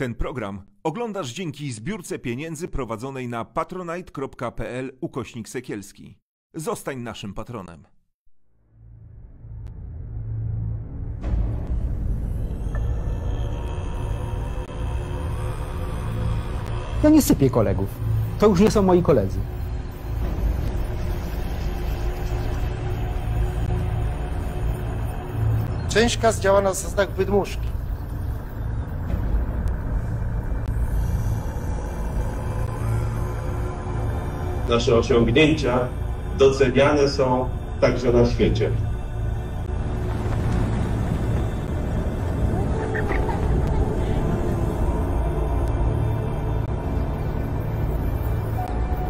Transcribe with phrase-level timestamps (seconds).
[0.00, 6.18] Ten program oglądasz dzięki zbiórce pieniędzy prowadzonej na patronite.pl ukośnik sekielski.
[6.54, 7.86] Zostań naszym patronem.
[17.02, 17.88] Ja nie sypię kolegów.
[18.38, 19.38] To już nie są moi koledzy.
[25.88, 27.69] Część kas działa na zasadach wydmuszki.
[34.70, 35.78] Nasze osiągnięcia
[36.38, 37.48] doceniane są
[37.80, 38.70] także na świecie.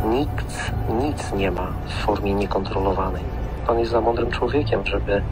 [0.09, 3.23] Nikt nic nie ma w formie niekontrolowanej.
[3.67, 5.23] Pan jest za mądrym człowiekiem, żeby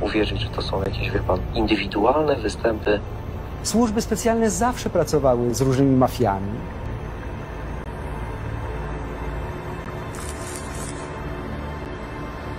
[0.00, 3.00] uwierzyć, że to są jakieś, wie pan, indywidualne występy
[3.62, 6.77] Służby specjalne zawsze pracowały z różnymi mafiami.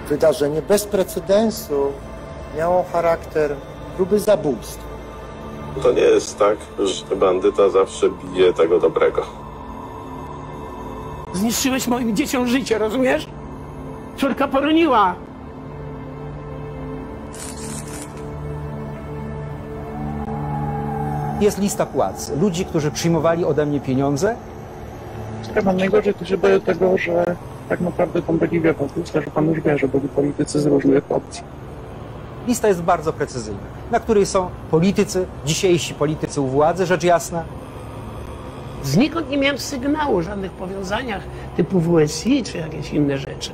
[0.10, 1.92] Wydarzenie bez precedensu
[2.58, 3.56] miało charakter
[3.96, 4.84] próby zabójstwa.
[5.84, 9.22] To nie jest tak, że bandyta zawsze bije tego dobrego.
[11.34, 13.28] Zniszczyłeś moim dzieciom życie, rozumiesz?
[14.18, 15.16] Córka poroniła.
[21.40, 22.32] Jest lista płac.
[22.42, 24.36] Ludzi, którzy przyjmowali ode mnie pieniądze,
[25.54, 27.36] Chyba najgorzej to się boję tego, że
[27.70, 31.44] tak naprawdę tą Boliwię Wątpliwska, że pan już wie, że byli politycy z różnych opcji.
[32.48, 33.60] lista jest bardzo precyzyjna,
[33.92, 37.44] na której są politycy, dzisiejsi politycy u władzy, rzecz jasna,
[38.84, 41.24] Znikąd nie miałem sygnału o żadnych powiązaniach
[41.58, 43.52] typu WSI czy jakieś inne rzeczy.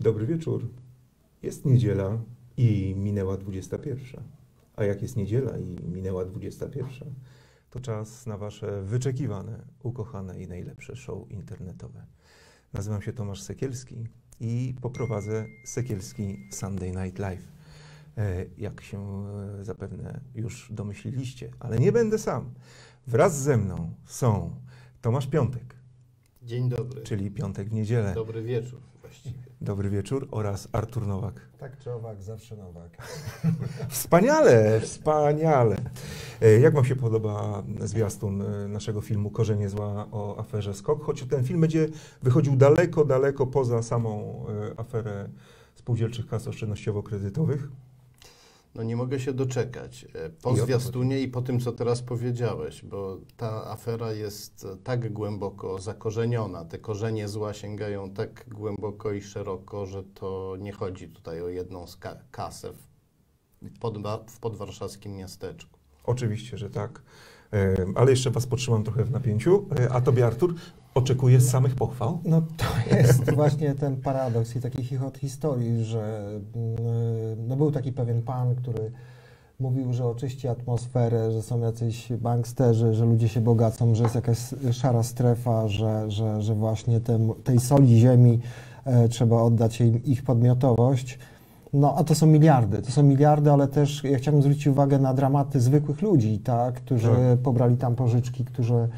[0.00, 0.68] Dobry wieczór.
[1.42, 2.18] Jest niedziela
[2.56, 4.22] i minęła 21.
[4.76, 7.14] A jak jest niedziela i minęła 21,
[7.70, 12.06] to czas na Wasze wyczekiwane, ukochane i najlepsze show internetowe.
[12.72, 14.06] Nazywam się Tomasz Sekielski
[14.40, 17.48] i poprowadzę Sekielski Sunday Night Live.
[18.18, 19.24] E, Jak się
[19.60, 22.54] e, zapewne już domyśliliście, ale nie będę sam.
[23.06, 24.56] Wraz ze mną są
[25.00, 25.76] Tomasz Piątek,
[26.42, 27.02] Dzień dobry.
[27.02, 28.14] czyli Piątek w niedzielę.
[28.14, 29.49] Dobry wieczór właściwie.
[29.62, 31.40] Dobry wieczór oraz Artur Nowak.
[31.58, 32.90] Tak czy owak, zawsze Nowak.
[33.88, 35.76] Wspaniale, wspaniale.
[36.42, 41.04] E, Jak Wam się podoba zwiastun e, naszego filmu Korzenie zła o aferze Skok?
[41.04, 41.88] Choć ten film będzie
[42.22, 45.28] wychodził daleko, daleko poza samą e, aferę
[45.74, 47.68] spółdzielczych kas oszczędnościowo-kredytowych.
[48.74, 50.04] No nie mogę się doczekać.
[50.14, 54.64] E, I Po to zwiastunie i po tym, co teraz powiedziałeś, bo ta afera jest
[54.64, 60.72] e, tak głęboko zakorzeniona, te korzenie zła sięgają tak głęboko i szeroko, że to nie
[60.72, 61.84] chodzi tutaj o jedną
[62.30, 65.78] kasę w, podwa- w podwarszawskim miasteczku.
[66.04, 67.02] Oczywiście, że tak.
[67.52, 69.68] E, Ale jeszcze Was potrzymam trochę w napięciu.
[69.90, 70.54] A Tobie, Artur,
[71.00, 72.18] oczekuję samych pochwał.
[72.24, 77.92] No to jest właśnie ten paradoks i taki chichot historii, że mm, no był taki
[77.92, 78.90] pewien pan, który
[79.60, 84.38] mówił, że oczyści atmosferę, że są jacyś banksterzy, że ludzie się bogacą, że jest jakaś
[84.72, 88.40] szara strefa, że, że, że właśnie tem, tej soli ziemi
[88.84, 91.18] e, trzeba oddać im ich podmiotowość.
[91.72, 95.14] No a to są miliardy, to są miliardy, ale też ja chciałbym zwrócić uwagę na
[95.14, 97.38] dramaty zwykłych ludzi, tak, którzy Tak.
[97.42, 98.88] pobrali tam pożyczki, którzy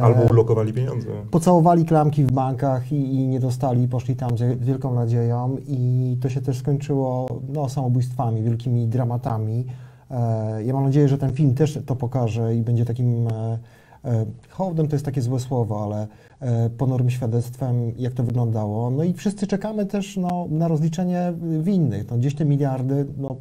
[0.00, 1.08] Albo ulokowali pieniądze.
[1.30, 6.28] pocałowali klamki w bankach i, i nie dostali, poszli tam z wielką nadzieją i to
[6.28, 9.64] się też skończyło no, samobójstwami, wielkimi dramatami.
[10.10, 13.58] E, ja mam nadzieję, że ten film też to pokaże i będzie takim e,
[14.04, 16.06] e, hołdem, to jest takie złe słowo, ale
[16.40, 18.90] e, ponurym świadectwem, jak to wyglądało.
[18.90, 22.10] No i wszyscy czekamy też no, na rozliczenie winnych.
[22.10, 23.36] No, gdzieś te miliardy, no,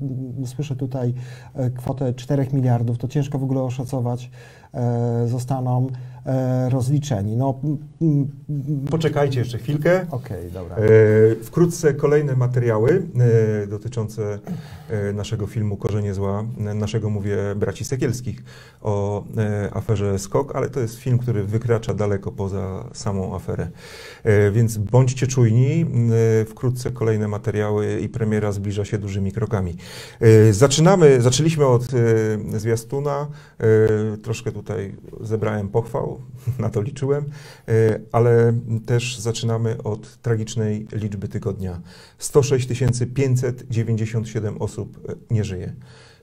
[0.45, 1.13] słyszę tutaj
[1.55, 4.31] e, kwotę 4 miliardów, to ciężko w ogóle oszacować
[4.73, 6.10] e, zostaną e,
[6.69, 7.37] rozliczeni.
[7.37, 7.59] No,
[8.89, 10.05] Poczekajcie jeszcze chwilkę.
[10.11, 10.75] Okej, dobra.
[10.75, 10.81] E,
[11.43, 13.07] Wkrótce kolejne materiały
[13.63, 14.39] e, dotyczące
[14.89, 18.43] e, naszego filmu Korzenie Zła, e, naszego mówię braci Sekielskich,
[18.81, 23.67] o e, aferze Skok, ale to jest film, który wykracza daleko poza samą aferę.
[24.23, 25.85] E, Więc bądźcie czujni,
[26.41, 29.75] e, wkrótce kolejne materiały i premiera zbliża się dużymi krokami.
[30.19, 31.83] E, Zaczynamy, zaczęliśmy od
[32.53, 33.27] e, zwiastuna,
[33.59, 36.10] e, troszkę tutaj zebrałem pochwał,
[36.59, 37.25] na to liczyłem,
[37.67, 38.53] e, ale
[38.85, 41.81] też zaczynamy od tragicznej liczby tygodnia.
[42.17, 42.69] 106
[43.13, 45.75] 597 osób e, nie żyje.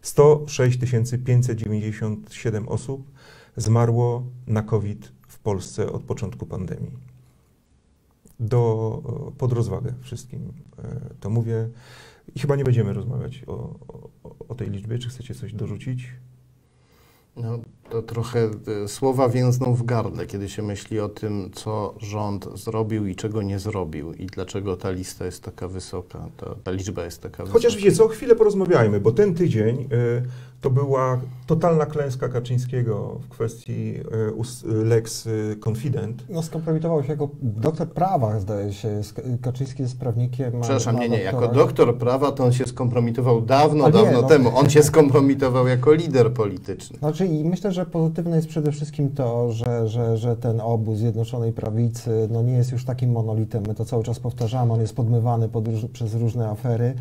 [0.02, 0.78] 106
[1.24, 3.10] 597 osób
[3.56, 6.98] zmarło na COVID w Polsce od początku pandemii.
[8.40, 10.52] Do, e, pod rozwagę wszystkim
[11.20, 11.68] to mówię.
[12.34, 13.52] I chyba nie będziemy rozmawiać o,
[14.22, 14.98] o, o tej liczbie.
[14.98, 16.08] Czy chcecie coś dorzucić?
[17.42, 17.58] No,
[17.90, 18.50] to trochę
[18.84, 23.42] e, słowa więzną w gardle, kiedy się myśli o tym, co rząd zrobił i czego
[23.42, 27.52] nie zrobił i dlaczego ta lista jest taka wysoka, ta, ta liczba jest taka wysoka.
[27.52, 30.22] Chociaż wiecie co, chwilę porozmawiajmy, bo ten tydzień y,
[30.60, 33.94] to była totalna klęska Kaczyńskiego w kwestii
[34.36, 36.24] us- Lex y, Confident.
[36.30, 38.88] No skompromitował się jako doktor prawa, zdaje się.
[38.88, 40.52] Sk- Kaczyński jest prawnikiem.
[40.60, 44.28] Przepraszam, nie, nie, jako doktor prawa to on się skompromitował dawno, Ale nie, dawno no.
[44.28, 44.50] temu.
[44.56, 46.98] On się skompromitował jako lider polityczny.
[46.98, 51.52] Znaczy i myślę, że pozytywne jest przede wszystkim to, że, że, że ten obóz Zjednoczonej
[51.52, 53.62] Prawicy no nie jest już takim monolitem.
[53.68, 56.94] My to cały czas powtarzamy, on jest podmywany pod, róż- przez różne afery.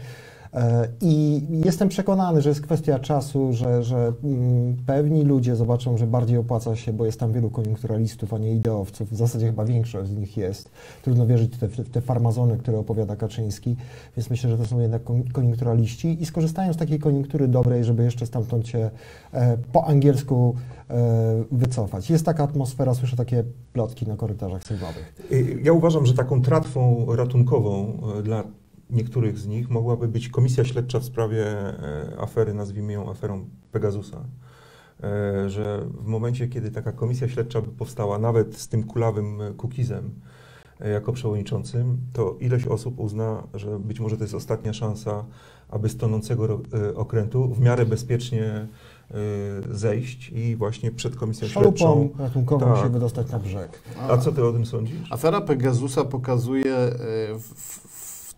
[0.54, 6.08] E, I jestem przekonany, że jest kwestia czasu, że, że mm, pewni ludzie zobaczą, że
[6.08, 9.12] bardziej opłaca się, bo jest tam wielu koniunkturalistów, a nie ideowców.
[9.12, 10.72] W zasadzie chyba większość z nich jest.
[11.04, 13.76] Trudno wierzyć w te, w te farmazony, które opowiada Kaczyński,
[14.18, 18.04] więc myślę, że to są jednak kon- koniunkturaliści i skorzystają z takiej koniunktury dobrej, żeby
[18.04, 18.90] jeszcze stamtąd się
[19.34, 20.56] e, po angielsku
[20.90, 22.10] e, wycofać.
[22.10, 23.44] Jest taka atmosfera, słyszę takie
[23.74, 25.16] plotki na korytarzach sejmowych.
[25.64, 28.44] Ja uważam, że taką tratwą ratunkową dla
[28.90, 34.24] niektórych z nich mogłaby być komisja śledcza w sprawie e, afery, nazwijmy ją aferą Pegasusa.
[35.04, 40.12] E, Że w momencie, kiedy taka komisja śledcza by powstała, nawet z tym kulawym Kukizem
[40.82, 45.26] e, jako przewodniczącym, to ileś osób uzna, że być może to jest ostatnia szansa,
[45.70, 46.60] aby z tonącego
[46.96, 48.68] okrętu w miarę bezpiecznie
[49.72, 52.10] zejść i właśnie przed komisją Szalupą śledczą.
[52.20, 52.84] ratunkową Tak.
[52.84, 53.82] się wydostać na brzeg.
[54.10, 55.12] A co ty o tym sądzisz?
[55.12, 56.76] Afera Pegasusa pokazuje
[57.40, 57.87] w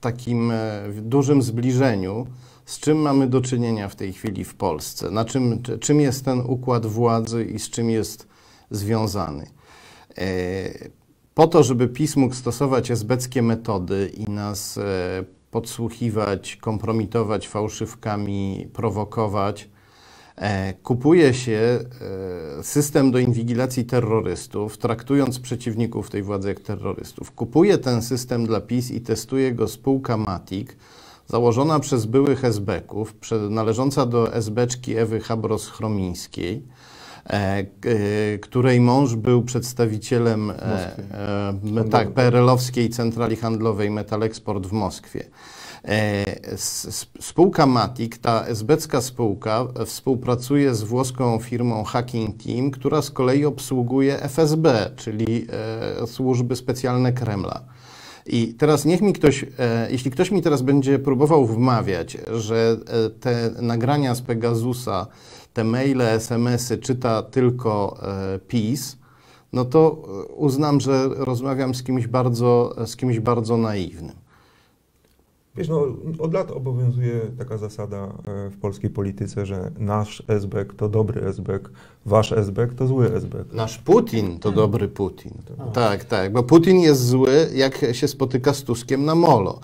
[0.02, 2.28] takim e, dużym zbliżeniu,
[2.66, 6.26] z czym mamy do czynienia w tej chwili w Polsce, na czym, czy- czym jest
[6.26, 8.28] ten układ władzy i z czym jest
[8.72, 9.48] związany.
[10.18, 10.90] E,
[11.34, 19.70] Po to, żeby PiS mógł stosować esbeckie metody i nas e, podsłuchiwać, kompromitować fałszywkami, prowokować,
[20.84, 21.80] Kupuje się
[22.60, 27.32] e, system do inwigilacji terrorystów, traktując przeciwników tej władzy jak terrorystów.
[27.32, 30.70] Kupuje ten system dla PiS i testuje go spółka Matic,
[31.28, 33.16] założona przez byłych SB-ków,
[33.50, 36.62] należąca do SB-czki Ewy Habros-Chromińskiej,
[37.26, 37.66] e, e,
[38.38, 40.56] której mąż był przedstawicielem e,
[41.78, 45.24] e, tak, PRL-owskiej centrali handlowej Metal Export w Moskwie.
[45.86, 46.26] E,
[47.20, 53.46] Spółka Matic, ta esbecka spółka, e, współpracuje z włoską firmą Hacking Team, która z kolei
[53.46, 55.48] obsługuje FSB, czyli
[56.02, 57.62] e, służby specjalne Kremla.
[58.26, 59.46] I teraz niech mi ktoś,
[59.90, 62.78] jeśli ktoś mi teraz będzie próbował wmawiać, że
[63.20, 65.08] te nagrania z Pegasusa,
[65.54, 68.00] te maile, SMS-y czyta tylko
[68.48, 68.98] PiS,
[69.54, 69.92] no to
[70.36, 74.29] uznam, że rozmawiam z kimś bardzo, z kimś bardzo naiwnym.
[75.56, 75.88] Wiesz, no,
[76.20, 81.70] od lat obowiązuje taka zasada e, w polskiej polityce, że nasz SBek to dobry SBek,
[82.06, 83.54] wasz SBek to zły SBek.
[83.54, 85.32] Nasz Putin to dobry Putin.
[85.74, 89.60] Tak, tak, bo Putin jest zły, jak się spotyka z Tuskiem na molo.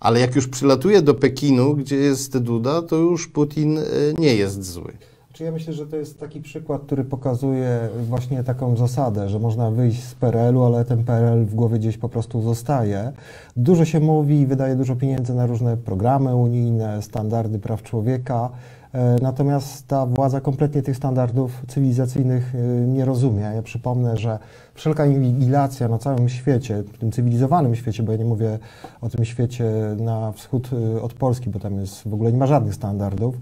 [0.00, 3.82] Ale jak już przylatuje do Pekinu, gdzie jest Duda, to już Putin e,
[4.18, 4.92] nie jest zły.
[5.40, 9.70] Czy ja myślę, że to jest taki przykład, który pokazuje właśnie taką zasadę, że można
[9.70, 13.12] wyjść z PRL-u, ale ten PRL w głowie gdzieś po prostu zostaje.
[13.56, 18.50] Dużo się mówi, wydaje dużo pieniędzy na różne programy unijne, standardy praw człowieka,
[18.92, 23.42] e, natomiast ta władza kompletnie tych standardów cywilizacyjnych e, nie rozumie.
[23.42, 24.38] Ja przypomnę, że
[24.74, 28.58] wszelka inwigilacja na całym świecie, w tym cywilizowanym świecie, bo ja nie mówię
[29.00, 29.64] o tym świecie
[29.98, 33.34] na wschód e, od Polski, bo tam jest w ogóle nie ma żadnych standardów,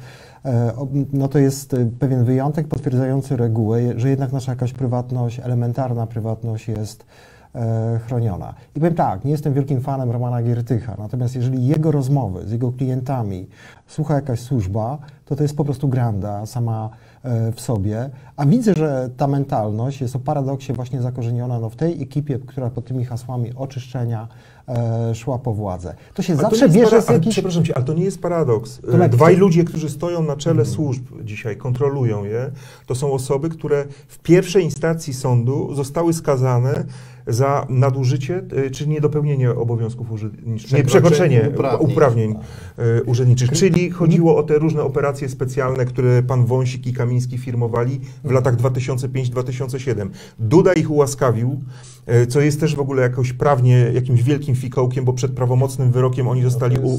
[1.13, 6.69] no to jest e, pewien wyjątek potwierdzający regułę, że jednak nasza jakaś prywatność, elementarna prywatność
[6.69, 7.07] jest
[7.55, 8.55] e, chroniona.
[8.77, 12.73] I powiem tak, nie jestem wielkim fanem Romana Giertycha, natomiast jeżeli jego rozmowy z jego
[12.73, 13.49] klientami
[13.87, 16.91] słucha jakaś służba, to to jest po prostu granda sama
[17.23, 21.77] e, w sobie, a widzę, że ta mentalność jest o paradoksie właśnie zakorzeniona no, w
[21.77, 24.58] tej ekipie, która pod tymi hasłami oczyszczenia e,
[25.15, 25.95] szła po władzę.
[26.15, 27.35] To się zawsze jest bierze z jakichś...
[27.35, 28.81] Przepraszam cię, ale to nie jest paradoks.
[28.81, 29.17] To lekkie.
[29.17, 32.51] Dwaj ludzie, którzy stoją na czele służb dzisiaj, kontrolują je,
[32.87, 36.85] to są osoby, które w pierwszej instancji sądu zostały skazane
[37.29, 40.73] za nadużycie y, czy niedopełnienie obowiązków urzędniczych.
[40.73, 41.91] Nie, Przekroczenie uprawnień.
[41.91, 42.35] uprawnień,
[43.01, 43.51] y, urzędniczych.
[43.53, 48.57] Czyli chodziło o te różne operacje specjalne, które pan Wąsik i Kamiński firmowali w latach
[48.57, 50.09] 2005-2007.
[50.39, 51.61] Duda ich ułaskawił,
[52.23, 56.29] y, co jest też w ogóle jakoś prawnie jakimś wielkim fikołkiem, bo przed prawomocnym wyrokiem
[56.29, 56.95] oni zostali u...
[56.95, 56.99] y,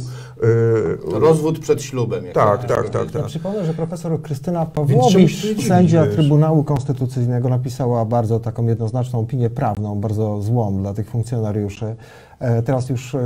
[1.19, 2.25] Rozwód przed ślubem.
[2.25, 3.25] jak Tak, tak, tak, tak.
[3.25, 6.15] przypomnę, że profesor Krystyna Pawłowicz, sędzia wiesz?
[6.15, 11.95] Trybunału Konstytucyjnego, napisała bardzo taką jednoznaczną opinię prawną, bardzo złą dla tych funkcjonariuszy.
[12.39, 13.19] E, Teraz już e,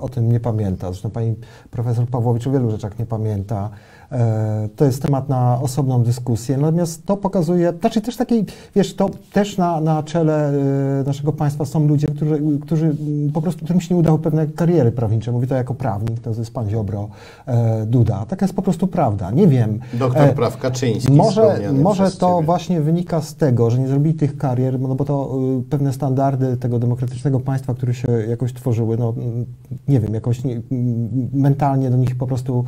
[0.00, 0.86] o tym nie pamięta.
[0.86, 1.36] Zresztą pani
[1.70, 3.70] profesor Pawłowicz o wielu rzeczach nie pamięta.
[4.12, 6.56] E, To jest temat na osobną dyskusję.
[6.56, 10.52] Natomiast to pokazuje, znaczy też takiej, wiesz, to też na, na czele
[11.00, 14.46] e, naszego państwa są ludzie, którzy, którzy mm, po prostu, którym się nie udały pewne
[14.46, 15.32] kariery prawnicze.
[15.32, 17.08] Mówię to jako prawnik, to jest pan Ziobro,
[17.46, 18.26] e, Duda.
[18.28, 19.30] Taka jest po prostu prawda.
[19.30, 19.78] Nie wiem.
[19.92, 21.12] Doktor praw Kaczyński.
[21.12, 22.46] Może, może to ciebie.
[22.46, 25.38] właśnie wynika z tego, że nie zrobili tych karier, no bo to
[25.70, 29.46] pewne standardy tego demokratycznego państwa, które się jakoś tworzyły, no mm,
[29.88, 32.64] nie wiem, jakoś nie, mm, mentalnie do nich po prostu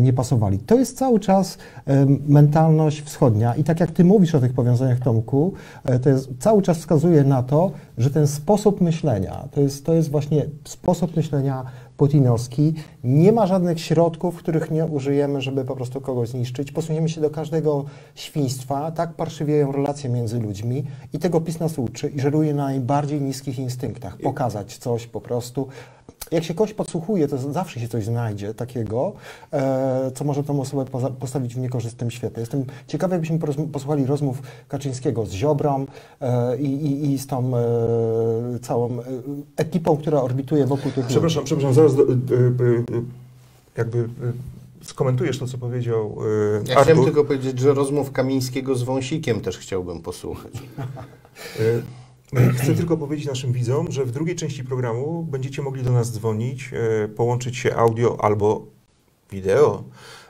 [0.00, 0.58] nie pasowali.
[0.58, 1.58] To jest cały czas
[2.28, 5.52] mentalność wschodnia i tak jak ty mówisz o tych powiązaniach, Tomku,
[5.84, 9.94] e, to jest, cały czas wskazuje na to, że ten sposób myślenia, to jest, to
[9.94, 11.64] jest właśnie sposób myślenia
[11.96, 12.74] putinowski.
[13.04, 16.72] Nie ma żadnych środków, których nie użyjemy, żeby po prostu kogoś zniszczyć.
[16.72, 17.84] Posuniemy się do każdego
[18.14, 23.20] świństwa, tak parszywieją relacje między ludźmi i tego PiS nas uczy i żeruje na najbardziej
[23.20, 24.16] niskich instynktach.
[24.16, 25.68] Pokazać coś po prostu.
[26.30, 29.12] Jak się kogoś podsłuchuje, to zawsze się coś znajdzie takiego,
[29.52, 30.84] e, co może tą osobę
[31.20, 32.40] postawić w niekorzystnym świetle.
[32.40, 33.38] Jestem ciekawy, jakbyśmy
[33.72, 35.86] posłuchali rozmów Kaczyńskiego z Ziobrą
[36.20, 37.60] e, i, i, i z tą e,
[38.62, 38.98] całą
[39.56, 41.46] ekipą, która orbituje wokół tych Przepraszam, ludzi.
[41.46, 43.02] przepraszam, zaraz do, y, y, y,
[43.76, 44.06] jakby y,
[44.82, 46.16] skomentujesz to, co powiedział
[46.66, 50.52] y, Ja chciałem tylko powiedzieć, że rozmów Kamińskiego z Wąsikiem też chciałbym posłuchać.
[52.58, 56.70] Chcę tylko powiedzieć naszym widzom, że w drugiej części programu będziecie mogli do nas dzwonić,
[57.04, 58.66] y, połączyć się audio albo
[59.30, 59.84] wideo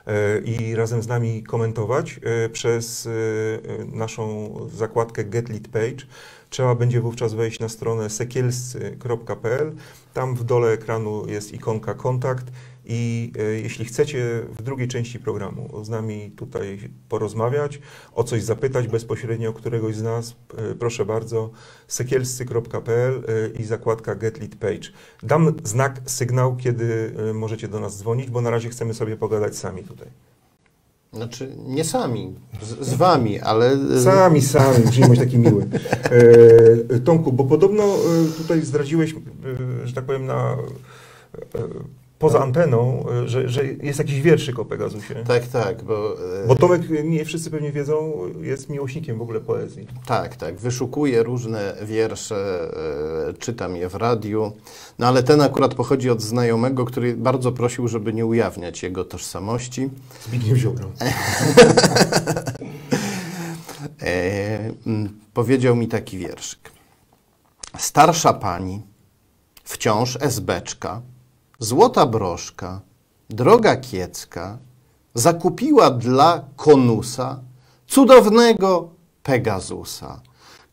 [0.07, 3.09] y, i razem z nami komentować y, przez
[3.93, 6.05] naszą zakładkę Get Lit Page.
[6.51, 9.75] Trzeba będzie wówczas wejść na stronę sekielscy.pl.
[10.13, 12.45] Tam w dole ekranu jest ikonka kontakt
[12.85, 17.79] i e, jeśli chcecie w drugiej części programu z nami tutaj porozmawiać,
[18.13, 21.49] o coś zapytać bezpośrednio któregoś z nas, e, proszę bardzo,
[21.87, 24.89] sekielscy.pl e, i zakładka Get Lit Page.
[25.23, 29.83] Dam znak, sygnał, kiedy możecie do nas dzwonić, bo na razie chcemy sobie pogadać sami
[29.83, 30.30] tutaj.
[31.13, 33.77] Znaczy, nie sami, z, z wami, ale...
[34.03, 35.67] Sami, sami, być taki miły.
[36.91, 37.97] E, Tomku, bo podobno e,
[38.37, 40.57] tutaj zdradziłeś, e, że tak powiem, na,
[41.55, 41.59] e,
[42.21, 45.15] poza anteną, e, że, że jest jakiś wierszyk o Pegasusie.
[45.27, 46.15] Tak, tak, bo...
[46.43, 49.87] e, Bo Tomek, nie wszyscy pewnie wiedzą, jest miłośnikiem w ogóle poezji.
[50.05, 50.55] Tak, tak.
[50.59, 52.69] Wyszukuję różne wiersze,
[53.29, 54.51] e, czytam je w radiu.
[54.99, 59.89] No ale ten akurat pochodzi od znajomego, który bardzo prosił, żeby nie ujawniać jego tożsamości.
[60.27, 60.91] Zbigniew Ziobro.
[64.01, 66.71] E, mm, powiedział mi taki wierszyk.
[67.77, 68.81] Starsza pani,
[69.63, 71.01] wciąż esbeczka,
[71.61, 72.81] złota broszka,
[73.29, 74.57] droga kiecka,
[75.13, 77.39] zakupiła dla konusa
[77.87, 78.89] cudownego
[79.23, 80.21] Pegasusa,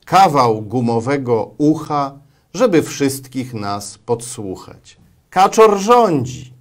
[0.04, 2.18] kawał gumowego ucha,
[2.54, 4.96] żeby wszystkich nas podsłuchać.
[5.30, 6.54] Kaczor rządzi,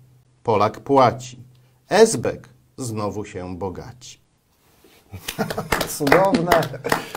[0.43, 1.39] Polak płaci,
[1.89, 4.19] Esbek znowu się bogaci.
[5.88, 6.62] Cudowne.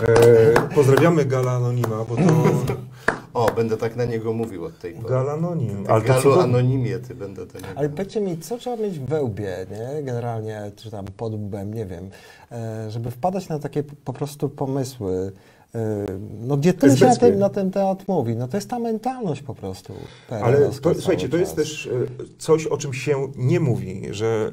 [0.03, 2.23] E, pozdrawiamy Gala Anonima, bo to
[3.35, 5.09] O, będę tak na niego mówił od tej pory.
[5.09, 5.85] Gala Anonim.
[5.89, 6.45] Ale Galu cudowne.
[6.45, 10.03] anonimie, ty będę to nie Ale powiedzcie mi, co trzeba mieć w wełbie, nie?
[10.03, 12.11] Generalnie, czy tam pod łbem, nie wiem,
[12.53, 15.33] e, żeby wpadać na takie po prostu pomysły,
[15.75, 16.07] e,
[16.41, 18.37] no gdzie tyle się na ten, na ten temat mówi.
[18.37, 19.95] No to jest ta mentalność po prostu.
[20.31, 21.65] Ale to, słuchajcie, to jest czas.
[21.65, 21.91] też e,
[22.39, 24.51] coś, o czym się nie mówi, że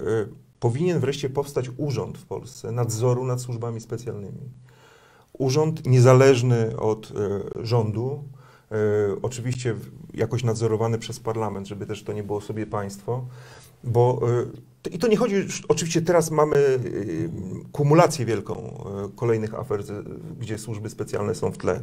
[0.59, 4.41] powinien wreszcie powstać urząd w Polsce nadzoru nad służbami specjalnymi.
[5.33, 8.23] Urząd niezależny od e, rządu,
[8.71, 8.75] e,
[9.21, 9.75] oczywiście
[10.13, 13.25] jakoś nadzorowany przez parlament, żeby też to nie było sobie państwo,
[13.83, 15.35] bo To- I to nie chodzi,
[15.67, 17.29] oczywiście teraz mamy y,
[17.71, 19.83] kumulację wielką y, kolejnych afer,
[20.39, 21.81] gdzie służby specjalne są w tle.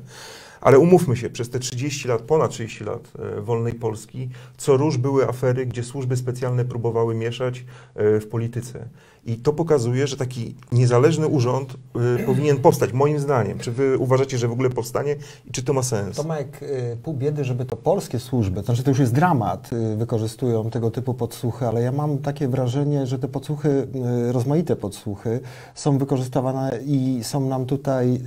[0.61, 4.99] Ale umówmy się, przez te 30 lat, ponad 30 lat y, wolnej Polski, co róż
[4.99, 7.64] były afery, gdzie służby specjalne próbowały mieszać
[7.96, 8.88] w polityce.
[9.26, 11.76] I to pokazuje, że taki niezależny urząd
[12.21, 13.59] y, powinien powstać, moim zdaniem.
[13.59, 15.16] Czy wy uważacie, że w ogóle powstanie
[15.47, 16.16] i czy to ma sens?
[16.16, 19.97] Tomek, y, pół biedy, żeby to polskie służby, to znaczy to już jest dramat, y,
[19.97, 23.88] wykorzystują tego typu podsłuchy, ale ja mam takie wrażenie, że te podsłuchy,
[24.28, 25.40] y, rozmaite podsłuchy
[25.75, 28.21] są wykorzystywane i są nam tutaj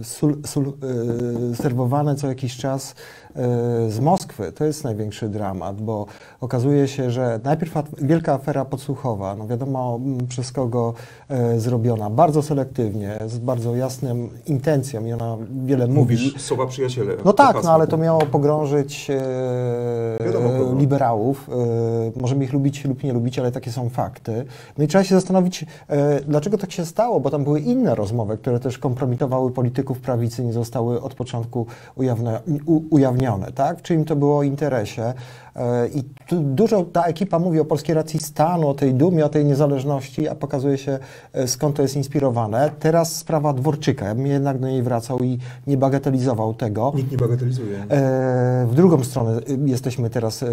[0.00, 0.72] y, sul, sul,
[1.52, 2.94] y, serwowane co jakiś czas
[3.88, 4.52] z Moskwy.
[4.52, 6.06] To jest największy dramat, bo
[6.40, 10.94] okazuje się, że najpierw wielka afera podsłuchowa, no wiadomo przez kogo
[11.28, 16.00] e, zrobiona, bardzo selektywnie, z bardzo jasnym intencją i ona wiele mówi.
[16.00, 17.14] Mówisz słowa przyjaciele.
[17.24, 20.78] No tak, no ale to miało pogrążyć e, Wiadomo kogo.
[20.78, 21.50] liberałów.
[22.16, 24.44] E, możemy ich lubić lub nie lubić, ale takie są fakty.
[24.78, 28.38] No i trzeba się zastanowić, e, dlaczego tak się stało, bo tam były inne rozmowy,
[28.38, 32.40] które też kompromitowały polityków prawicy, nie zostały od początku ujawne,
[33.52, 33.78] tak?
[33.78, 35.14] W czyim to było interesie.
[35.56, 39.28] E, I tu dużo ta ekipa mówi o polskiej racji stanu, o tej dumie, o
[39.28, 40.98] tej niezależności, a pokazuje się
[41.32, 42.70] e, skąd to jest inspirowane.
[42.80, 44.06] Teraz sprawa Dworczyka.
[44.06, 46.92] Ja bym jednak do niej wracał i nie bagatelizował tego.
[46.96, 47.78] Nikt nie bagatelizuje.
[47.88, 50.48] E, w drugą stronę y, jesteśmy teraz e,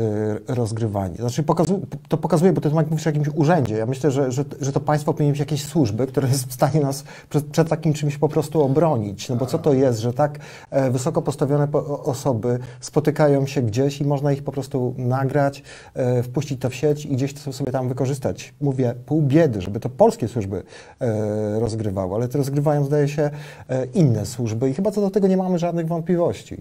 [0.47, 1.15] rozgrywani.
[1.15, 3.77] Znaczy pokazu, to pokazuje, bo ty Tomek mówisz o jakimś urzędzie.
[3.77, 6.81] Ja myślę, że, że, że to państwo powinien mieć jakieś służby, które jest w stanie
[6.81, 9.29] nas przed, przed takim czymś po prostu obronić.
[9.29, 10.39] No bo co to jest, że tak
[10.69, 11.67] e, wysoko postawione
[12.03, 17.05] osoby spotykają się gdzieś i można ich po prostu nagrać, e, wpuścić to w sieć
[17.05, 18.53] i gdzieś to sobie tam wykorzystać.
[18.61, 20.63] Mówię pół biedy, żeby to polskie służby
[20.99, 23.29] e, rozgrywały, ale to rozgrywają zdaje się
[23.69, 26.57] e, inne służby i chyba co do tego nie mamy żadnych wątpliwości.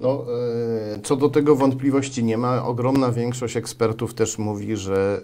[0.00, 0.24] No,
[1.02, 2.64] co do tego wątpliwości nie ma.
[2.64, 5.20] Ogromna większość ekspertów też mówi, że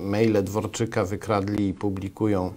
[0.00, 2.52] maile Dworczyka wykradli i publikują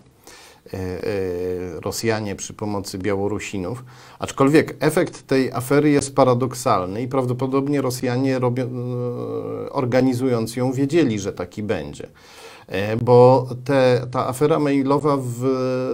[1.82, 3.84] Rosjanie przy pomocy Białorusinów.
[4.20, 8.42] Aczkolwiek efekt tej afery jest paradoksalny i prawdopodobnie Rosjanie e,
[9.72, 12.08] organizując ją wiedzieli, że taki będzie.
[12.68, 15.46] E, Bo te, ta afera mailowa w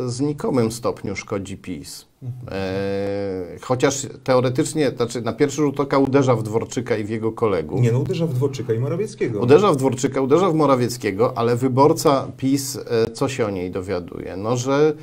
[0.08, 2.09] znikomym stopniu szkodzi PiS.
[2.52, 7.82] E, chociaż teoretycznie, znaczy na pierwszy rzut oka uderza w Dworczyka i w jego kolegów.
[7.82, 9.40] Nie no, uderza w Dworczyka i Morawieckiego.
[9.40, 14.38] Uderza w Dworczyka, uderza w Morawieckiego, ale wyborca PiS, e, co się o niej dowiaduje?
[14.38, 14.94] No, że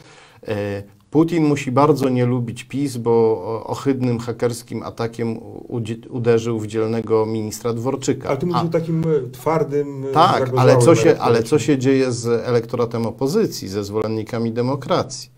[0.49, 5.39] e, Putin musi bardzo nie lubić PiS, bo ohydnym hakerskim atakiem
[6.11, 8.29] uderzył w dzielnego ministra Dworczyka.
[8.29, 11.59] Ale ty mówisz A- o takim e, twardym, e, tak, ale co, się, ale co
[11.59, 15.36] się dzieje z elektoratem opozycji, ze zwolennikami demokracji?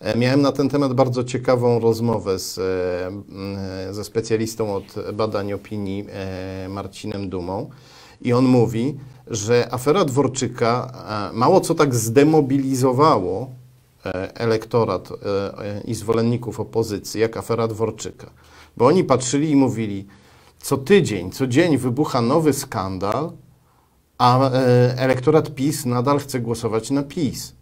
[0.00, 2.62] E, Miałem na ten temat bardzo ciekawą rozmowę z, e,
[3.88, 6.04] e, ze specjalistą od badań opinii
[6.68, 7.70] Marcinem Dumą
[8.22, 10.92] i on mówi, że afera Dworczyka
[11.32, 13.50] mało co tak zdemobilizowało
[14.34, 15.08] elektorat
[15.84, 18.30] i zwolenników opozycji, jak afera Dworczyka.
[18.76, 20.06] Bo oni patrzyli i mówili,
[20.58, 23.32] co tydzień, co dzień wybucha nowy skandal,
[24.18, 24.50] a
[24.96, 27.55] elektorat PiS nadal chce głosować na PiS.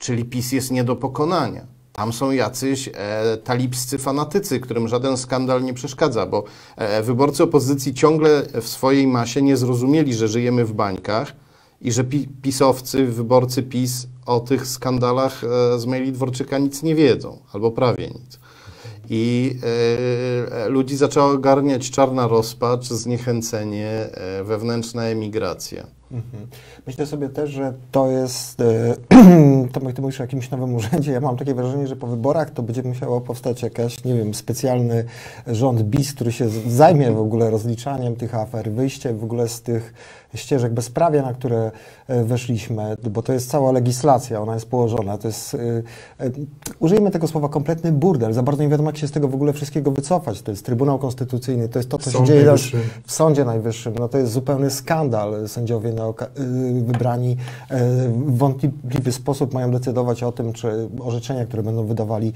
[0.00, 1.66] Czyli PiS jest nie do pokonania.
[1.92, 6.44] Tam są jacyś e, talibscy fanatycy, którym żaden skandal nie przeszkadza, bo
[6.76, 11.32] e, wyborcy opozycji ciągle w swojej masie nie zrozumieli, że żyjemy w bańkach
[11.80, 16.94] i że pi pisowcy, wyborcy PiS o tych skandalach e, z maili Dworczyka nic nie
[16.94, 18.39] wiedzą, albo prawie nic.
[19.12, 19.56] I
[20.64, 25.86] e, ludzi zaczęła ogarniać czarna rozpacz, zniechęcenie, e, wewnętrzna emigracja.
[26.12, 26.46] Mhm.
[26.86, 28.96] Myślę sobie też, że to jest, e,
[29.72, 32.62] Tomek, ty mówisz o jakimś nowym urzędzie, ja mam takie wrażenie, że po wyborach to
[32.62, 35.04] będzie musiało powstać jakaś, nie wiem, specjalny
[35.46, 39.94] rząd BIS, który się zajmie w ogóle rozliczaniem tych afer, wyjście w ogóle z tych
[40.34, 41.70] ścieżek bezprawia, na które
[42.08, 45.58] e, weszliśmy, bo to jest cała legislacja, ona jest położona, to jest, e,
[46.24, 46.30] e,
[46.78, 49.52] użyjmy tego słowa, kompletny burdel, za bardzo nie wiadomo, jak się z tego w ogóle
[49.52, 52.90] wszystkiego wycofać, to jest Trybunał Konstytucyjny, to jest to, co się Sąd dzieje teraz Najwyższy.
[53.06, 55.48] w Sądzie Najwyższym, no to jest zupełny skandal.
[55.48, 55.92] Sędziowie
[56.82, 57.36] wybrani
[58.08, 62.32] w wątpliwy sposób mają decydować o tym, czy orzeczenia, które będą wydawali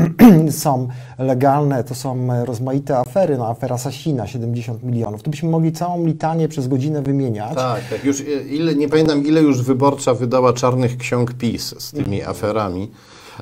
[0.50, 1.84] są legalne.
[1.84, 5.22] To są rozmaite afery, no afera Sasina, 70 milionów.
[5.22, 7.54] Tu byśmy mogli całą litanię przez godzinę wymieniać.
[7.54, 8.04] Tak, tak.
[8.04, 12.90] Już ile, nie pamiętam, ile już wyborcza wydała czarnych ksiąg PiS z tymi aferami.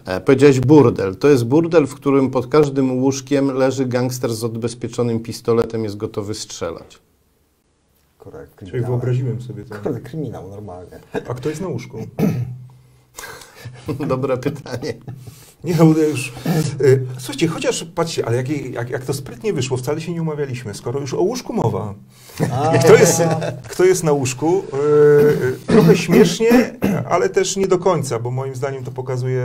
[0.04, 1.16] E, powiedziałeś burdel.
[1.16, 6.34] To jest burdel, w którym pod każdym łóżkiem leży gangster z odbezpieczonym pistoletem, jest gotowy
[6.34, 6.98] strzelać.
[8.18, 9.74] Kurde, Czyli wyobraziłem sobie to.
[9.74, 11.00] Kurde, kryminał normalnie.
[11.28, 11.98] A kto jest na łóżku?
[14.08, 14.94] Dobre pytanie.
[15.64, 16.32] Nie, no, już.
[16.80, 20.74] y, Słuchajcie, chociaż patrzcie, ale jak, jak, jak to sprytnie wyszło, wcale się nie umawialiśmy,
[20.74, 21.94] skoro już o łóżku mowa.
[22.52, 23.22] A, Kto jest,
[23.68, 24.58] kto jest na łóżku?
[24.58, 26.74] Y, y, Trochę śmiesznie,
[27.10, 29.42] ale też nie do końca, bo moim zdaniem to pokazuje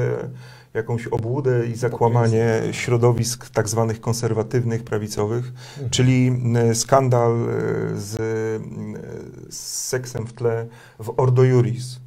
[0.73, 5.53] jakąś obłudę i zakłamanie środowisk tak zwanych konserwatywnych, prawicowych,
[5.91, 6.31] czyli
[6.71, 10.67] y, skandal y, z, y, z seksem w tle
[10.99, 11.99] w Ordo Juris.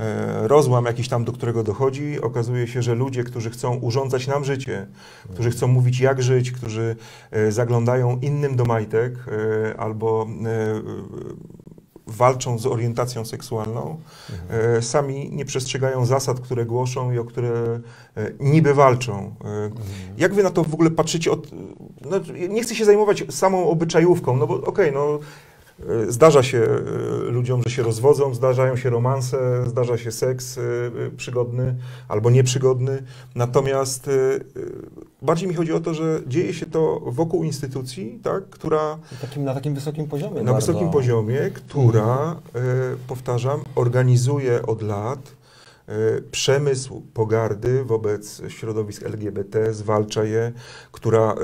[0.00, 4.44] E, Rozłam jakiś tam, do którego dochodzi, okazuje się, że ludzie, którzy chcą urządzać nam
[4.44, 4.86] życie,
[5.32, 6.96] którzy chcą mówić jak żyć, którzy
[7.30, 10.82] e, zaglądają innym do majtek e, albo e,
[12.08, 14.00] walczą z orientacją seksualną,
[14.50, 17.80] e, sami nie przestrzegają zasad, które głoszą i o które
[18.16, 19.34] e, niby walczą.
[19.44, 19.70] E,
[20.18, 21.30] Jak wy na to w ogóle patrzycie?
[21.30, 21.50] Od,
[22.10, 25.18] no, nie chcę się zajmować samą obyczajówką, no bo okej, no e,
[26.08, 31.10] Zdarza się e, ludziom, że się rozwodzą, zdarzają się romanse, zdarza się seks e, e,
[31.16, 31.74] przygodny
[32.08, 33.02] albo nieprzygodny.
[33.34, 34.40] Natomiast e, e,
[35.22, 39.54] bardziej mi chodzi o to, że dzieje się to wokół instytucji, tak, która takim, na
[39.54, 40.42] takim wysokim poziomie.
[40.42, 40.66] na bardzo.
[40.66, 42.60] wysokim poziomie, która, e,
[43.08, 45.37] powtarzam, organizuje od lat e,
[46.30, 50.52] przemysł pogardy wobec środowisk LGBT, zwalcza je,
[50.92, 51.36] która, e,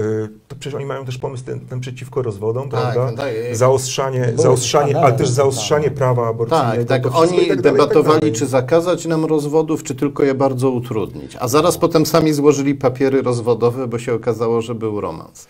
[0.49, 3.07] to przecież oni mają też pomysł ten, ten przeciwko rozwodom, prawda?
[3.07, 3.57] tak, tak.
[3.57, 5.95] Zaostrzanie, Były zaostrzanie ale też zaostrzanie tak.
[5.95, 6.85] prawa aborcyjnego.
[6.85, 7.17] Tak, tak.
[7.17, 8.35] Oni tak tak debatowali, dalej.
[8.35, 11.37] czy zakazać nam rozwodów, czy tylko je bardzo utrudnić.
[11.41, 15.49] A zaraz potem sami złożyli papiery rozwodowe, bo się okazało, że był romans.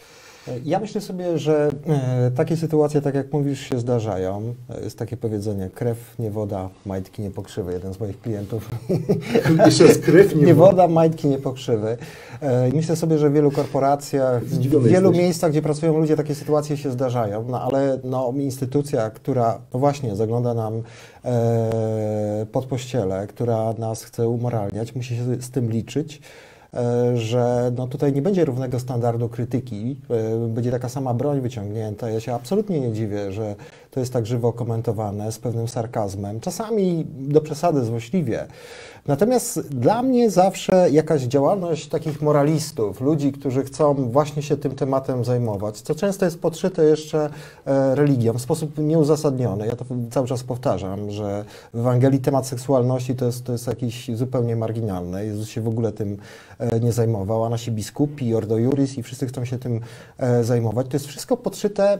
[0.64, 4.54] Ja myślę sobie, że e, takie sytuacje, tak jak mówisz, się zdarzają.
[4.83, 7.72] Jest takie powiedzenie, krew nie woda, majtki nie pokrzywy.
[7.72, 8.70] Jeden z moich klientów.
[9.66, 10.88] Jeszcze raz krew nie nie woda.
[10.88, 11.96] majtki nie pokrzywy.
[12.40, 15.22] E, Myślę sobie, że w wielu korporacjach, w Zdziwiony wielu jesteś.
[15.24, 20.16] miejscach, gdzie pracują ludzie, takie sytuacje się zdarzają, no ale no, instytucja, która, no właśnie,
[20.16, 20.83] zagląda nam
[21.24, 26.20] e, pod pościele, która nas chce umoralniać, musi się z tym liczyć
[27.14, 32.10] że no tutaj nie będzie równego standardu krytyki, e, będzie taka sama broń wyciągnięta.
[32.10, 33.54] Ja się absolutnie nie dziwię, że
[33.90, 38.46] to jest tak żywo komentowane z pewnym sarkazmem, czasami do przesady złośliwie.
[39.06, 45.24] Natomiast dla mnie zawsze jakaś działalność takich moralistów, ludzi, którzy chcą właśnie się tym tematem
[45.24, 47.30] zajmować, co często jest podszyte jeszcze
[47.66, 49.66] e, religią w sposób nieuzasadniony.
[49.66, 54.10] Ja to cały czas powtarzam, że w Ewangelii temat seksualności to jest, to jest jakiś
[54.14, 55.26] zupełnie marginalny.
[55.26, 56.16] Jezus się w ogóle tym
[56.58, 59.80] e, nie zajmował, a nasi biskupi, Ordo Juris i wszyscy chcą się tym
[60.18, 60.86] e, zajmować.
[60.88, 61.98] To jest wszystko podszyte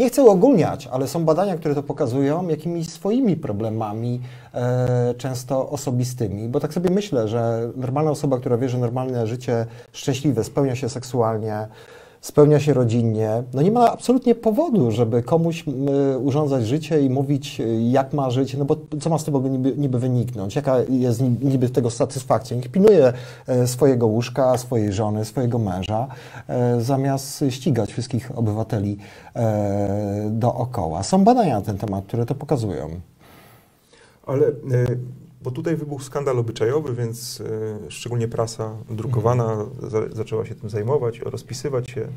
[0.00, 4.20] nie chcę ogólniać, ale są badania, które to pokazują, jakimiś swoimi problemami,
[4.54, 9.66] e, często osobistymi, bo tak sobie myślę, że normalna osoba, która wie, że normalne życie
[9.92, 11.68] szczęśliwe, spełnia się seksualnie,
[12.20, 15.64] spełnia się rodzinnie, no nie ma absolutnie powodu, żeby komuś
[16.22, 19.74] urządzać życie i mówić, y, jak ma żyć, no bo co ma z tego niby,
[19.76, 22.56] niby wyniknąć, jaka jest ni- niby tego satysfakcja.
[22.56, 23.12] Niech pilnuje
[23.46, 26.06] e, swojego łóżka, swojej żony, swojego męża,
[26.48, 28.96] e, zamiast ścigać wszystkich obywateli
[29.36, 31.02] e, dookoła.
[31.02, 32.88] Są badania na ten temat, które to pokazują.
[34.26, 34.46] Ale,
[35.40, 37.40] bo tutaj wybuchł skandal obyczajowy, więc
[37.86, 42.08] e, szczególnie prasa drukowana za, zaczęła się tym zajmować, rozpisywać się.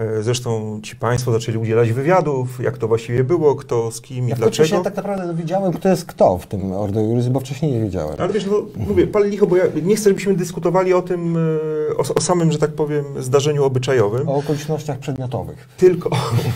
[0.00, 4.28] E, Zresztą ci państwo zaczęli udzielać wywiadów, jak to właściwie było, kto z kim i
[4.28, 4.68] Ja dlaczego.
[4.68, 8.14] się tak naprawdę dowiedziałem, kto jest kto w tym Ordo Juris, bo wcześniej nie wiedziałem.
[8.18, 11.96] Ale wiesz, no mówię, pal licho, bo ja nie chcę, żebyśmy dyskutowali o tym, e,
[11.96, 14.28] o, o samym, że tak powiem, zdarzeniu obyczajowym.
[14.28, 15.68] O okolicznościach przedmiotowych.
[15.76, 16.10] Tylko,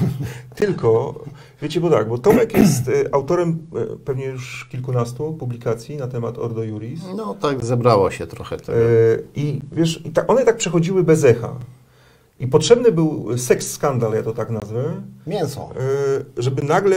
[0.56, 1.14] tylko,
[1.62, 3.58] wiecie, bo tak, bo Tomek jest e, autorem
[4.04, 7.00] pewnie już kilkunastu publikacji na temat Ordo Juris.
[7.16, 8.78] No tak, zebrało się trochę tego.
[9.34, 11.54] I wiesz, i tak, one tak przechodziły bez echa.
[12.44, 15.70] I potrzebny był seks skandal, ja to tak nazwę, Mięso.
[16.36, 16.96] e, żeby nagle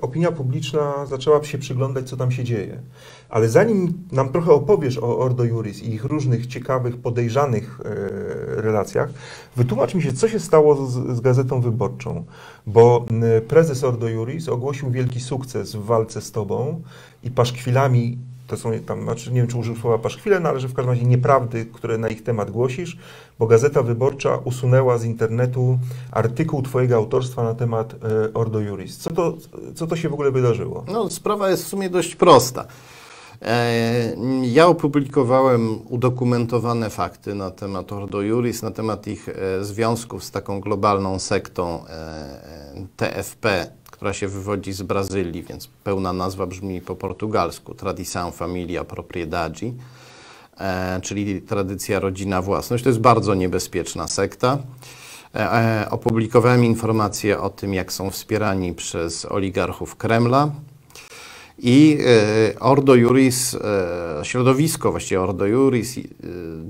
[0.00, 2.80] opinia publiczna zaczęła się przyglądać, co tam się dzieje.
[3.28, 9.10] Ale zanim nam trochę opowiesz o Ordo Juris i ich różnych ciekawych, podejrzanych e, relacjach,
[9.56, 12.24] wytłumacz mi się, co się stało z, z Gazetą Wyborczą.
[12.66, 13.04] Bo
[13.48, 16.82] prezes Ordo Juris ogłosił wielki sukces w walce z tobą
[17.22, 18.18] i paszkwilami,
[18.52, 20.94] to są tam, znaczy nie wiem, czy użył słowa paszkwile, no ale że w każdym
[20.94, 22.96] razie nieprawdy, które na ich temat głosisz,
[23.38, 25.78] bo Gazeta Wyborcza usunęła z internetu
[26.10, 28.96] artykuł twojego autorstwa na temat e, Ordo Juris.
[28.98, 29.34] Co to,
[29.74, 30.84] co to się w ogóle wydarzyło?
[30.92, 32.64] No, sprawa jest w sumie dość prosta.
[33.42, 40.30] E, Ja opublikowałem udokumentowane fakty na temat Ordo Juris, na temat ich e, związków z
[40.30, 41.84] taką globalną sektą
[42.96, 43.66] TFP,
[44.02, 49.72] która się wywodzi z Brazylii, więc pełna nazwa brzmi po portugalsku Tradição Familia Propriedade,
[50.60, 52.84] e, czyli tradycja, rodzina, własność.
[52.84, 54.58] To jest bardzo niebezpieczna sekta.
[55.34, 60.50] E, e, Opublikowałem informacje o tym, jak są wspierani przez oligarchów Kremla,
[61.58, 61.98] I
[62.60, 63.56] Ordo Juris,
[64.22, 66.00] środowisko właściwie Ordo Juris,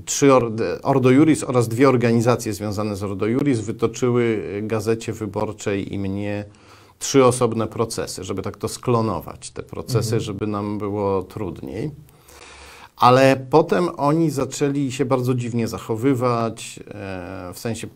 [0.05, 0.51] trzy or,
[0.83, 6.45] Ordo Juris oraz dwie organizacje związane z Ordo Juris wytoczyły Gazecie Wyborczej i mnie
[7.03, 10.21] trzy osobne procesy, żeby tak to sklonować, te procesy, Mhm.
[10.21, 11.91] żeby nam było trudniej.
[12.97, 17.87] Ale potem oni zaczęli się bardzo dziwnie zachowywać, e, w sensie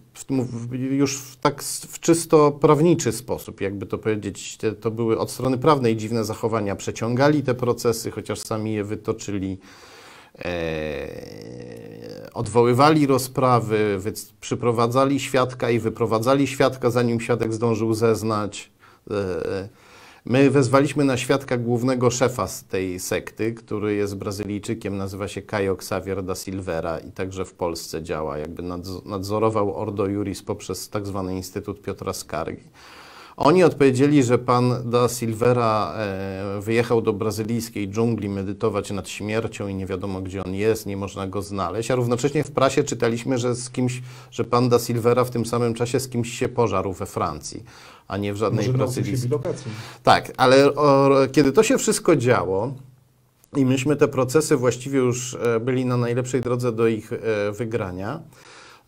[0.90, 4.58] już w tak w czysto prawniczy sposób, jakby to powiedzieć.
[4.82, 6.76] To były od strony prawnej dziwne zachowania.
[6.76, 9.58] Przeciągali te procesy, chociaż sami je wytoczyli.
[10.46, 10.48] E,
[12.34, 14.00] odwoływali rozprawy,
[14.42, 18.77] przyprowadzali świadka i wyprowadzali świadka, zanim świadek zdążył zeznać.
[19.12, 19.70] E,
[20.30, 25.74] My wezwaliśmy na świadka głównego szefa z tej sekty, który jest Brazylijczykiem, nazywa się Caio
[25.74, 31.08] Xavier da Silveira i także w Polsce działa, jakby nadzo- nadzorował Ordo Juris poprzez tak
[31.08, 32.64] zwany Instytut Piotra Skargi.
[33.38, 39.76] Oni odpowiedzieli, że pan da Silveira e, wyjechał do brazylijskiej dżungli medytować nad śmiercią i
[39.76, 43.56] nie wiadomo gdzie on jest, nie można go znaleźć, a równocześnie w prasie czytaliśmy, że
[43.56, 47.06] z kimś, że pan da Silveira w tym samym czasie z kimś się pożarł we
[47.06, 47.64] Francji,
[48.08, 49.30] a nie w żadnej brazylijskiej.
[50.04, 52.74] Tak, ale o, kiedy to się wszystko działo
[53.56, 57.18] i myśmy te procesy właściwie już e, byli na najlepszej drodze do ich e,
[57.52, 58.20] wygrania,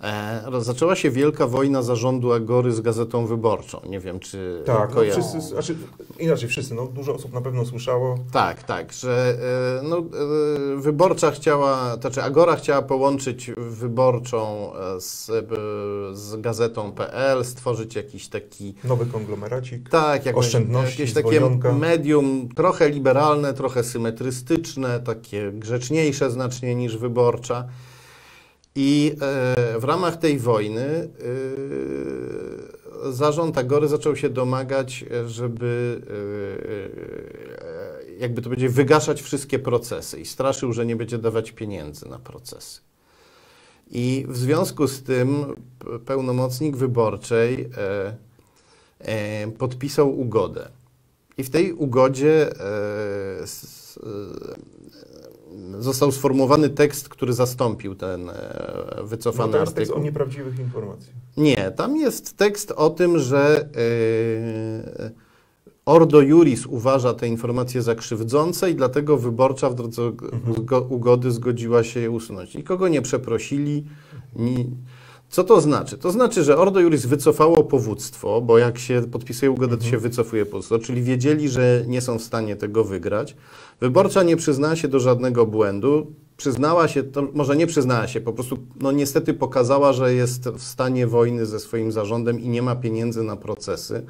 [0.04, 3.82] e, zaczęła się wielka wojna zarządu Agory z Gazetą Wyborczą.
[3.90, 5.76] Nie wiem, czy Tak, no wszyscy, znaczy,
[6.20, 8.18] inaczej wszyscy, no, dużo osób na pewno słyszało.
[8.32, 9.38] Tak, tak, że
[9.80, 10.04] e, no, e,
[10.78, 15.32] wyborcza chciała, to znaczy Agora chciała połączyć wyborczą z,
[16.14, 19.90] z gazetą.pl, stworzyć jakiś taki Nowy konglomeracik.
[19.90, 21.42] Tak, jakąś, Oszczędności, jakieś takie
[21.80, 27.68] medium trochę liberalne, trochę symetrystyczne, takie grzeczniejsze znacznie niż wyborcza.
[28.82, 31.12] I e, w ramach tej wojny e,
[33.12, 36.02] zarząd Agory zaczął się domagać, żeby
[38.10, 42.20] e, jakby to będzie wygaszać wszystkie procesy i straszył, że nie będzie dawać pieniędzy na
[42.20, 42.82] procesy.
[43.92, 45.46] I w związku z tym
[46.06, 47.70] pełnomocnik wyborczej
[49.58, 50.70] podpisał ugodę.
[51.38, 52.50] I w tej ugodzie
[55.80, 58.34] został sformułowany tekst, który zastąpił ten e,
[58.98, 60.02] No wycofany to jest tekst artykuł.
[60.02, 61.12] o nieprawdziwych informacji.
[61.38, 63.70] Nie, tam jest tekst o tym, że
[65.06, 65.12] e,
[65.86, 70.02] Ordo Juris uważa te informacje za krzywdzące i dlatego wyborcza w drodze
[70.52, 72.56] zgo- ugody zgodziła się je usunąć.
[72.56, 73.86] Nikogo nie przeprosili.
[74.36, 74.70] Ni...
[75.30, 75.98] Co to znaczy?
[75.98, 80.46] To znaczy, że Ordo Juris wycofało powództwo, bo jak się podpisuje ugodę, to się wycofuje
[80.46, 83.36] powództwo, czyli wiedzieli, że nie są w stanie tego wygrać.
[83.82, 86.14] Wyborcza nie przyznała się do żadnego błędu.
[86.38, 90.64] Przyznała się, to może nie przyznała się, po prostu no niestety pokazała, że jest w
[90.64, 94.06] stanie wojny ze swoim zarządem i nie ma pieniędzy na procesy.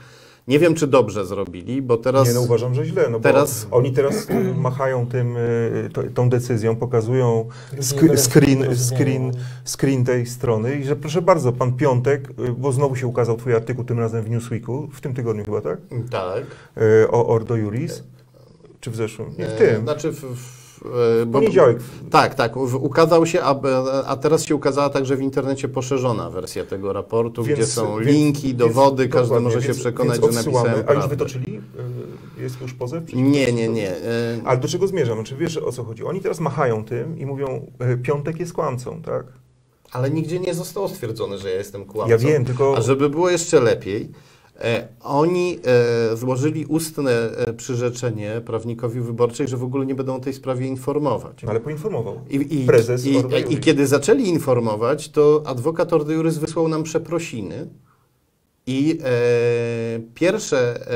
[0.50, 2.28] Nie wiem, czy dobrze zrobili, bo teraz...
[2.28, 6.04] Nie, no uważam, że źle, no bo teraz- oni teraz y, machają tym, y, to,
[6.14, 9.32] tą decyzją, pokazują sk- screen, screen,
[9.66, 13.56] screen tej strony i że proszę bardzo, pan Piątek, y, bo znowu się ukazał twój
[13.56, 15.78] artykuł, tym razem w Newsweeku, w tym tygodniu chyba, tak?
[16.12, 16.44] Tak.
[17.12, 18.04] O Ordo Juris,
[18.80, 19.30] czy w zeszłym?
[19.40, 19.84] Nie, w E, tym.
[19.84, 20.24] Znaczy w,
[20.86, 21.78] e, W poniedziałek.
[22.12, 22.58] Tak, tak.
[22.58, 23.56] Ukazał się, a,
[24.08, 28.08] a teraz się ukazała także w internecie poszerzona wersja tego raportu, Więc- gdzie są więc-
[28.08, 31.58] linki, dowody, więc- każdy może się przekonać, więc że napisałem A już wytoczyli?
[32.40, 33.14] Y, Jest już pozew?
[33.14, 33.90] Nie, nie, nie.
[33.92, 33.98] E,
[34.46, 35.24] Ale do czego zmierzam?
[35.24, 36.04] Czy wiesz o co chodzi?
[36.04, 39.26] Oni teraz machają tym i mówią, y, Piątek jest kłamcą, tak?
[39.92, 42.12] Ale nigdzie nie zostało stwierdzone, że ja jestem kłamcą.
[42.12, 44.10] Ja wiem, tylko- A żeby było jeszcze lepiej, e,
[45.04, 45.60] oni
[46.12, 50.68] e, złożyli ustne e, przyrzeczenie prawnikowi wyborczej, że w ogóle nie będą o tej sprawie
[50.68, 51.44] informować.
[51.44, 52.22] No ale poinformował.
[52.30, 53.54] I, i, Prezes i, i.
[53.54, 57.68] I kiedy zaczęli informować, to adwokat Ordo Juris wysłał nam przeprosiny.
[58.68, 60.88] I e, pierwsze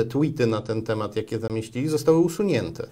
[0.00, 2.86] e, tweety na ten temat, jakie zamieścili, zostały usunięte.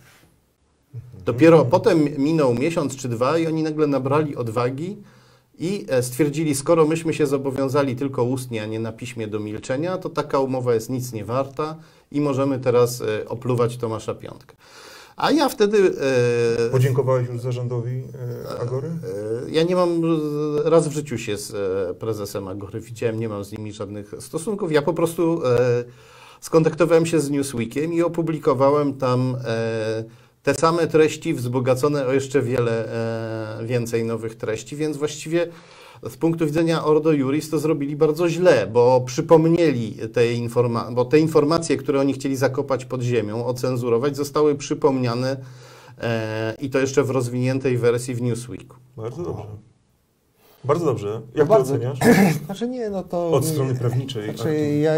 [1.25, 4.97] Dopiero potem minął miesiąc czy dwa i oni nagle nabrali odwagi
[5.61, 9.99] i e, stwierdzili, skoro myśmy się zobowiązali tylko ustnie, a nie na piśmie do milczenia,
[9.99, 11.77] to taka umowa jest nic nie warta
[12.13, 14.57] i możemy teraz e, opluwać Tomasza Piątkę.
[15.17, 15.93] A ja wtedy...
[16.67, 18.03] E, Podziękowałeś już zarządowi
[18.61, 18.91] Agory?
[19.49, 20.03] Ja nie mam,
[20.65, 21.53] raz w życiu się z
[21.99, 24.73] prezesem Agory widziałem, nie mam z nimi żadnych stosunków.
[24.73, 25.43] Ja po prostu
[26.41, 29.37] skontaktowałem się z Newsweekiem i opublikowałem tam
[30.43, 32.93] te same treści wzbogacone o jeszcze wiele
[33.61, 35.49] e, więcej nowych treści, więc właściwie
[36.03, 41.19] z punktu widzenia Ordo Juris to zrobili bardzo źle, bo przypomnieli te informacje, bo te
[41.19, 45.37] informacje, które oni chcieli zakopać pod ziemią, ocenzurować, zostały przypomniane
[45.99, 48.77] e, i to jeszcze w rozwiniętej wersji w Newsweeku.
[48.97, 49.70] Bardzo dobrze.
[50.65, 51.21] Bardzo dobrze.
[51.35, 51.75] Jak to Bardzo.
[51.75, 51.99] oceniasz?
[52.47, 53.31] Znaczy nie, no to...
[53.31, 54.35] Od strony prawniczej.
[54.35, 54.93] Znaczy, ja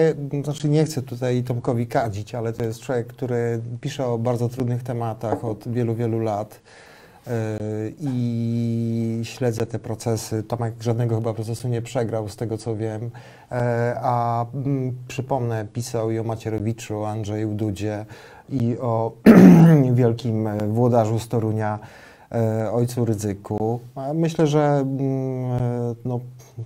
[0.45, 4.83] znaczy nie chcę tutaj Tomkowi kadzić, ale to jest człowiek, który pisze o bardzo trudnych
[4.83, 6.61] tematach od wielu, wielu lat
[7.27, 7.33] yy,
[8.01, 10.43] i śledzę te procesy.
[10.43, 13.11] Tomek żadnego chyba procesu nie przegrał, z tego co wiem.
[13.53, 18.07] E, A mm, przypomnę, pisał i o Macierewiczu, o Andrzeju Dudzie
[18.49, 19.13] i o
[19.93, 22.12] wielkim e, włodarzu z Torunia, e,
[22.73, 23.81] ojcu Rydzyku.
[23.95, 25.01] A Myślę, że mm,
[25.53, 26.21] e, no,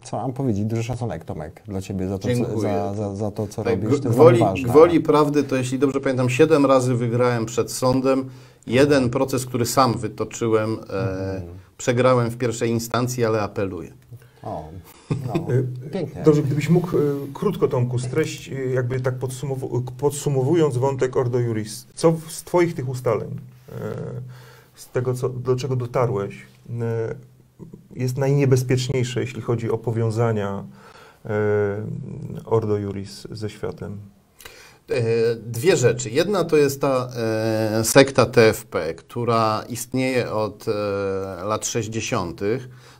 [0.04, 3.46] co mam powiedzieć, duży szacunek Tomek dla Ciebie za to, co, za, za, za to
[3.46, 4.00] co Tak, robisz.
[4.00, 8.24] To gwoli, gwoli prawdy, to jeśli dobrze pamiętam, siedem razy wygrałem przed sądem.
[8.66, 11.42] Jeden proces, który sam wytoczyłem, e,
[11.78, 13.92] przegrałem w pierwszej instancji, ale apeluję.
[14.42, 14.64] O,
[15.26, 16.22] no, Y, pięknie.
[16.22, 17.00] Dobrze, gdybyś mógł y,
[17.34, 22.74] krótko, Tomku, streść, y, jakby tak podsumowu- podsumowując wątek Ordo Juris, co w- z Twoich
[22.74, 23.72] tych ustaleń, y,
[24.76, 26.72] z tego, co, do czego dotarłeś, y,
[27.94, 30.64] jest najniebezpieczniejsze, jeśli chodzi o powiązania
[31.24, 31.28] y,
[32.44, 34.00] Ordo Juris ze światem?
[34.90, 36.10] E, Dwie rzeczy.
[36.10, 40.72] Jedna to jest ta e, sekta TFP, która istnieje od e,
[41.44, 42.40] lat 60.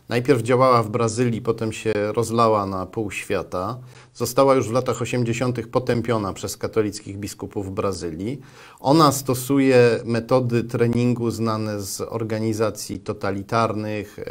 [0.09, 3.77] Najpierw działała w Brazylii, potem się rozlała na pół świata.
[4.17, 5.67] Została już w latach 80.
[5.67, 8.41] potępiona przez katolickich biskupów Brazylii.
[8.79, 14.23] Ona stosuje metody treningu znane z organizacji totalitarnych, e,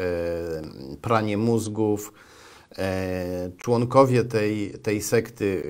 [1.02, 2.12] pranie mózgów,
[2.78, 5.62] E, Członkowie tej, tej sekty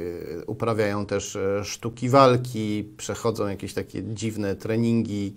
[0.43, 5.35] e, uprawiają też sztuki walki, przechodzą jakieś takie dziwne treningi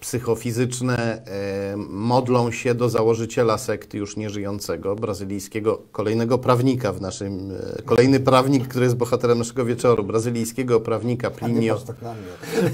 [0.00, 7.82] psychofizyczne, e, modlą się do założyciela sekty już nieżyjącego, brazylijskiego, kolejnego prawnika w naszym, e,
[7.82, 11.96] kolejny prawnik, który jest bohaterem naszego wieczoru, brazylijskiego prawnika Plinio, tak.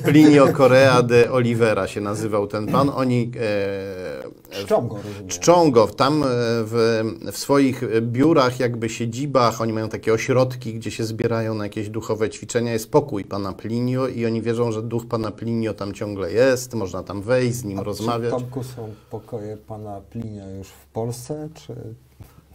[0.04, 2.90] Plinio Correa de Oliveira się nazywał ten pan.
[2.94, 4.96] Oni e, Czczą go.
[5.28, 9.60] Czczą go tam e, w, w swoich biurach, jakby siedzibach.
[9.60, 12.72] Oni mają takie ośrodki, gdzie się zbierają na jakieś duchowe ćwiczenia.
[12.72, 17.02] Jest pokój pana Plinio i oni wierzą, że duch pana Plinio tam ciągle jest, można
[17.02, 18.32] tam wejść, z nim A rozmawiać.
[18.32, 21.72] Czy w Tomku są pokoje pana Plinia już w Polsce, czy...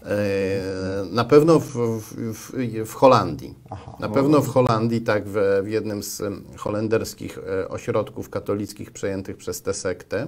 [0.06, 2.54] E, Na pewno w, w,
[2.86, 3.56] w, Holandii.
[3.70, 3.96] Aha.
[4.00, 6.22] Na pewno w Holandii, tak, w, w jednym z
[6.58, 10.28] holenderskich e, ośrodków katolickich przejętych przez tę sektę.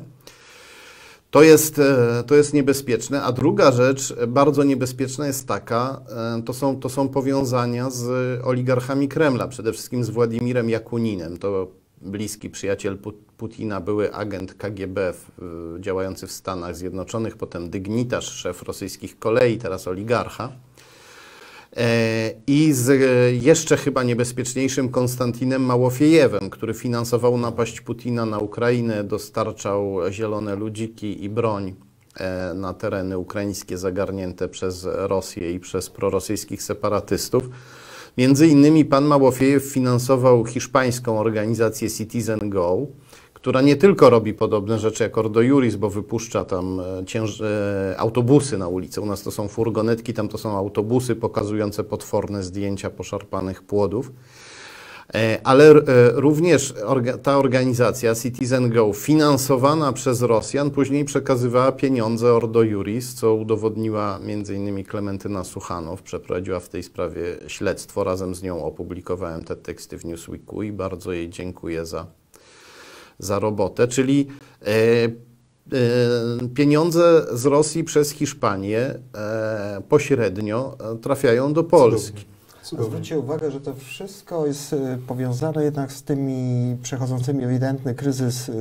[1.31, 3.23] To jest, e, to jest niebezpieczne.
[3.23, 6.01] A druga rzecz, bardzo niebezpieczna jest taka,
[6.45, 11.37] to są, to są powiązania z oligarchami Kremla, przede wszystkim z Władimirem Jakuninem.
[11.37, 11.67] To
[12.03, 15.31] bliski przyjaciel Pu- Putina, były agent KGB w,
[15.79, 20.51] działający w Stanach Zjednoczonych, potem dygnitarz, szef rosyjskich kolei, teraz oligarcha.
[21.77, 22.95] E, I z e,
[23.33, 31.29] jeszcze chyba niebezpieczniejszym Konstantinem Małofiejewem, który finansował napaść Putina na Ukrainę, dostarczał zielone ludziki i
[31.29, 31.75] broń
[32.17, 37.43] e, na tereny ukraińskie zagarnięte przez Rosję i przez prorosyjskich separatystów.
[38.17, 42.77] Między innymi pan Małofiejew finansował hiszpańską organizację Citizen Go,
[43.33, 47.41] która nie tylko robi podobne rzeczy jak Ordo Juris, bo wypuszcza tam e, cięż...
[47.41, 49.01] e, autobusy na ulicę.
[49.01, 54.11] U nas to są furgonetki, tam to są autobusy pokazujące potworne zdjęcia poszarpanych płodów.
[55.09, 56.73] E, Ale e, również
[57.23, 64.83] ta organizacja Citizen Go, finansowana przez Rosjan, później przekazywała pieniądze Ordo Juris, co udowodniła m.in.
[64.83, 66.01] Klementyna Suchanow.
[66.01, 68.03] Przeprowadziła w tej sprawie śledztwo.
[68.03, 72.05] Razem z nią opublikowałem te teksty w Newsweeku i bardzo jej dziękuję za,
[73.19, 73.87] za robotę.
[73.87, 74.27] Czyli
[74.61, 75.09] e, e,
[76.55, 78.99] pieniądze z Rosji przez Hiszpanię
[79.89, 82.25] pośrednio trafiają do Polski.
[82.63, 88.53] Zwróćcie uwagę, że to wszystko jest e, powiązane jednak z tymi przechodzącymi ewidentny kryzys e,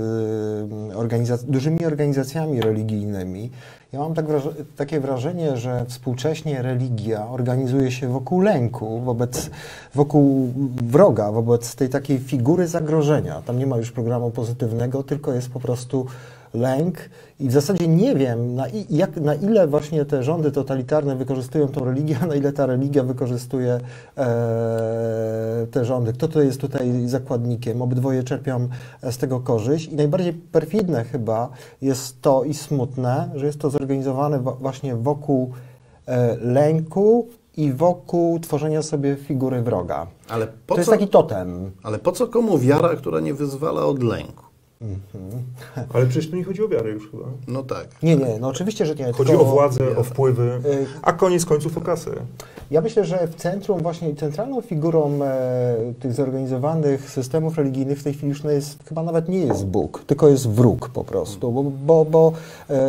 [0.95, 3.51] organizac- dużymi organizacjami religijnymi.
[3.93, 9.51] Ja mam tak wraż- takie wrażenie, że współcześnie religia organizuje się wokół lęku, wobec,
[9.95, 13.43] wokół wroga, wobec tej takiej figury zagrożenia.
[13.43, 16.07] Tam nie ma już programu pozytywnego, tylko jest po prostu
[16.55, 16.97] lęk
[17.41, 21.69] i w zasadzie nie wiem, na, i, jak, na ile właśnie te rządy totalitarne wykorzystują
[21.69, 23.81] tą religię, a na ile ta religia wykorzystuje
[24.17, 26.13] e, te rządy.
[26.13, 27.83] Kto to jest tutaj zakładnikiem?
[27.83, 28.69] Obydwoje czerpią
[29.11, 31.49] z tego korzyść i najbardziej perfidne chyba
[31.83, 35.51] jest to i smutne, że jest to zorganizowane wa- właśnie wokół
[36.07, 40.07] e, lęku i wokół tworzenia sobie figury wroga.
[40.47, 41.71] To po jest co, taki totem.
[41.83, 44.45] ale po co komu wiara, która nie wyzwala od lęku?
[44.83, 45.43] Mhm.
[45.95, 47.25] Ale przecież tu nie chodzi o wiarę już chyba.
[47.49, 47.87] No tak.
[48.03, 49.13] Nie, nie, no oczywiście, że nie.
[49.13, 49.97] Chodzi o władzę, wiarę.
[49.97, 52.11] o wpływy, Y, a koniec końców o kasę.
[52.71, 58.13] Ja myślę, że w centrum, właśnie centralną figurą e, tych zorganizowanych systemów religijnych w tej
[58.15, 61.63] chwili już nie jest, chyba nawet nie jest Bóg, tylko jest wróg po prostu, bo,
[61.63, 62.33] bo, bo
[62.71, 62.81] e,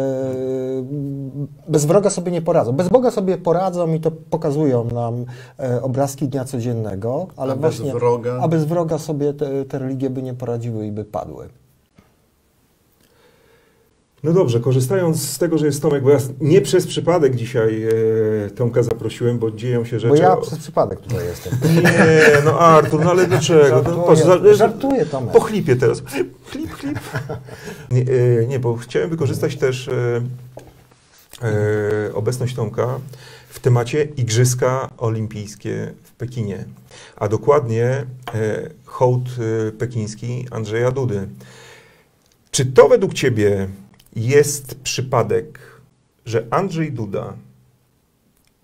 [1.67, 2.71] bez wroga sobie nie poradzą.
[2.71, 5.25] Bez Boga sobie poradzą i to pokazują nam
[5.59, 8.39] e, obrazki dnia codziennego, ale A bez właśnie, wroga?
[8.41, 11.49] a bez wroga sobie te, te religie by nie poradziły i by padły.
[14.23, 18.49] No dobrze, korzystając z tego, że jest Tomek, bo ja nie przez przypadek dzisiaj e,
[18.49, 20.09] Tomka zaprosiłem, bo dzieją się rzeczy...
[20.15, 21.53] Bo ja o- przez przypadek tutaj jestem.
[21.83, 23.83] Nie, no Artur, no ale dlaczego?
[24.15, 25.33] Żartuję, No, żartuję, Tomek.
[25.33, 26.03] Po chlipie teraz.
[26.45, 26.99] Chlip, chlip.
[27.91, 28.01] Nie,
[28.41, 30.21] e, nie, bo chciałem wykorzystać też e,
[31.41, 32.99] e, obecność Tomka
[33.49, 36.65] w temacie Igrzyska Olimpijskie w Pekinie,
[37.15, 38.05] a dokładnie e,
[38.85, 39.29] hołd
[39.67, 41.27] e, pekiński Andrzeja Dudy.
[42.51, 43.67] Czy to według Ciebie
[44.15, 45.59] jest przypadek,
[46.25, 47.33] że Andrzej Duda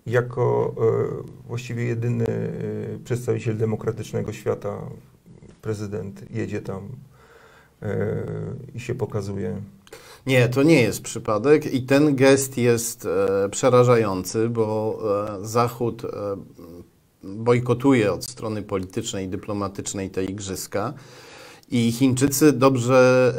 [0.06, 4.80] jako e, właściwie jedyny e, przedstawiciel demokratycznego świata,
[5.62, 6.88] prezydent jedzie tam
[7.82, 8.26] e,
[8.74, 9.62] i się pokazuje?
[10.26, 13.08] Nie, to nie jest przypadek i ten gest jest
[13.50, 14.98] przerażający, bo
[15.42, 16.02] Zachód
[17.22, 20.94] bojkotuje od strony politycznej i dyplomatycznej te igrzyska.
[21.72, 23.32] I Chińczycy dobrze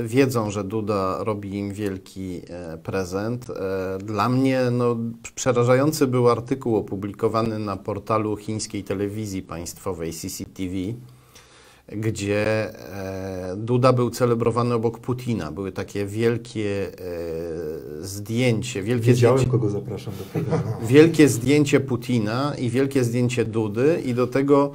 [0.00, 3.50] e, wiedzą, że Duda robi im wielki e, prezent.
[3.50, 4.96] E, dla mnie no,
[5.34, 10.74] przerażający był artykuł opublikowany na portalu chińskiej telewizji państwowej CCTV,
[11.88, 12.72] gdzie
[13.56, 15.52] Duda był celebrowany obok Putina.
[15.52, 16.90] Były takie wielkie
[18.00, 20.86] zdjęcie, wielkie Wiedziałem, zdjęcie, kogo zapraszam do programu.
[20.86, 24.72] wielkie zdjęcie Putina i wielkie zdjęcie Dudy i do tego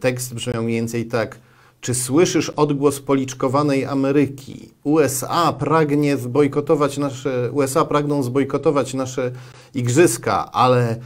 [0.00, 1.45] tekst brzmiał mniej więcej tak.
[1.80, 4.68] Czy słyszysz odgłos policzkowanej Ameryki?
[4.82, 9.32] USA pragnie zbojkotować nasze, USA pragną zbojkotować nasze
[9.74, 10.96] igrzyska, ale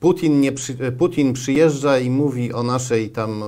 [0.00, 3.46] Putin, nie przy, e, Putin przyjeżdża i mówi o naszej tam e,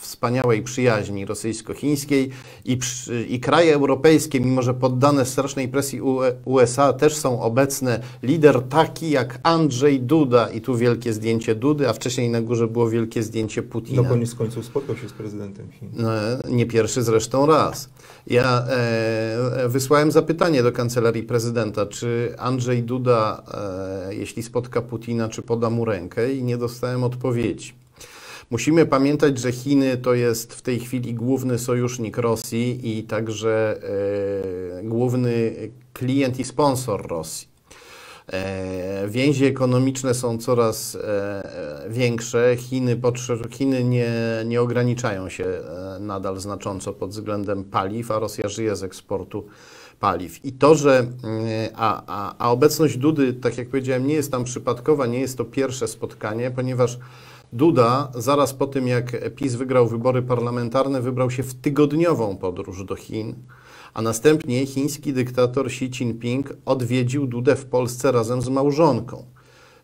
[0.00, 2.30] wspaniałej przyjaźni rosyjsko-chińskiej
[2.64, 6.00] i, przy, i kraje europejskie, mimo że poddane strasznej presji
[6.44, 8.00] USA, też są obecne.
[8.22, 12.90] Lider taki jak Andrzej Duda i tu wielkie zdjęcie Dudy, a wcześniej na górze było
[12.90, 14.02] wielkie zdjęcie Putina.
[14.02, 15.88] No koniec końców spotkał się z prezydentem Chin.
[15.92, 16.08] No,
[16.50, 17.88] nie pierwszy zresztą raz.
[18.26, 23.42] Ja e, wysłałem zapytanie do kancelarii prezydenta, czy Andrzej Duda,
[24.08, 27.74] e, jeśli spotka Putina, czy poda mu rękę, i nie dostałem odpowiedzi.
[28.50, 33.80] Musimy pamiętać, że Chiny to jest w tej chwili główny sojusznik Rosji i także
[34.78, 35.54] e, główny
[35.92, 37.48] klient i sponsor Rosji.
[38.32, 42.56] E, Więzi ekonomiczne są coraz e, większe.
[42.56, 43.00] Chiny,
[43.50, 44.12] Chiny nie,
[44.44, 49.46] nie ograniczają się e, nadal znacząco pod względem paliw, a Rosja żyje z eksportu
[50.00, 50.44] paliw.
[50.44, 51.14] I to, że mm,
[51.74, 55.44] a, a, a obecność Dudy, tak jak powiedziałem, nie jest tam przypadkowa, nie jest to
[55.44, 56.98] pierwsze spotkanie, ponieważ
[57.52, 62.96] Duda zaraz po tym, jak PiS wygrał wybory parlamentarne, wybrał się w tygodniową podróż do
[62.96, 63.34] Chin,
[63.94, 69.35] a następnie chiński dyktator Xi Jinping odwiedził Dudę w Polsce razem z małżonką.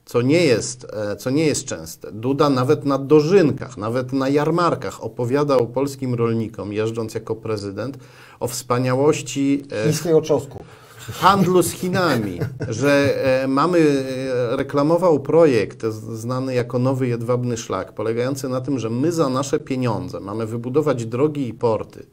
[0.05, 2.13] Co nie, jest, e, co nie jest częste.
[2.13, 7.99] Duda nawet na dożynkach, nawet na jarmarkach opowiadał polskim rolnikom, jeżdżąc jako prezydent,
[8.41, 10.65] o wspaniałości e, Chińskiego czosku.
[10.99, 12.39] handlu z Chinami,
[12.69, 14.05] że e, mamy,
[14.51, 20.21] reklamował projekt znany jako Nowy Jedwabny Szlak, polegający na tym, że my za nasze pieniądze
[20.21, 22.07] mamy wybudować drogi i porty.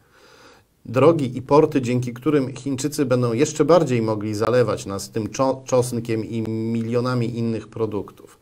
[0.85, 6.25] Drogi i porty, dzięki którym Chińczycy będą jeszcze bardziej mogli zalewać nas tym czo- czosnkiem
[6.25, 8.39] i milionami innych produktów.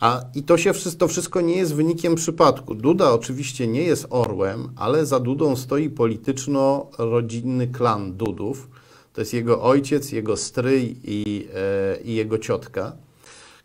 [0.00, 2.74] A i to się wszystko, to wszystko nie jest wynikiem przypadku.
[2.74, 8.68] Duda oczywiście nie jest orłem, ale za Dudą stoi polityczno-rodzinny klan Dudów.
[9.12, 12.92] To jest jego ojciec, jego stryj i, e, i jego ciotka.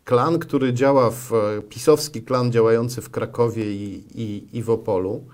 [0.04, 1.30] Klan, który działa w,
[1.68, 5.24] pisowski klan działający w Krakowie i, i, i w Opolu.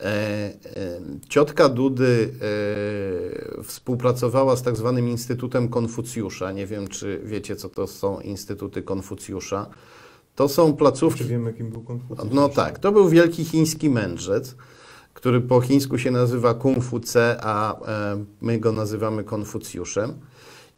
[0.00, 2.34] E, e, Ciotka Dudy
[3.58, 6.52] e, współpracowała z tak zwanym Instytutem Konfucjusza.
[6.52, 9.66] Nie wiem, czy wiecie, co to są Instytuty Konfucjusza.
[10.34, 11.18] To są placówki.
[11.18, 12.28] Czy wiem, jakim był Konfucjusz?
[12.32, 14.56] No tak, to był wielki chiński mędrzec,
[15.14, 17.80] który po chińsku się nazywa Kung Fu Ce, a
[18.40, 20.14] my go nazywamy Konfucjuszem.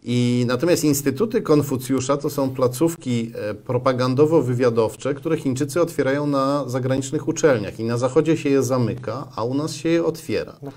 [0.03, 7.80] I natomiast instytuty Konfucjusza to są placówki e, propagandowo-wywiadowcze, które Chińczycy otwierają na zagranicznych uczelniach
[7.80, 10.57] i na zachodzie się je zamyka, a u nas się je otwiera.
[10.62, 10.72] No.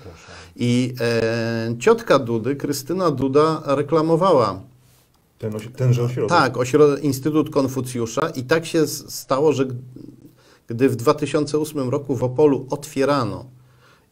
[0.56, 4.60] I e, ciotka Dudy, Krystyna Duda, reklamowała
[5.38, 6.28] Ten, osi- tenże ośrodek.
[6.28, 9.74] tak, ośro- Instytut Konfucjusza i tak się stało, że g-
[10.66, 13.44] gdy w 2008 roku w Opolu otwierano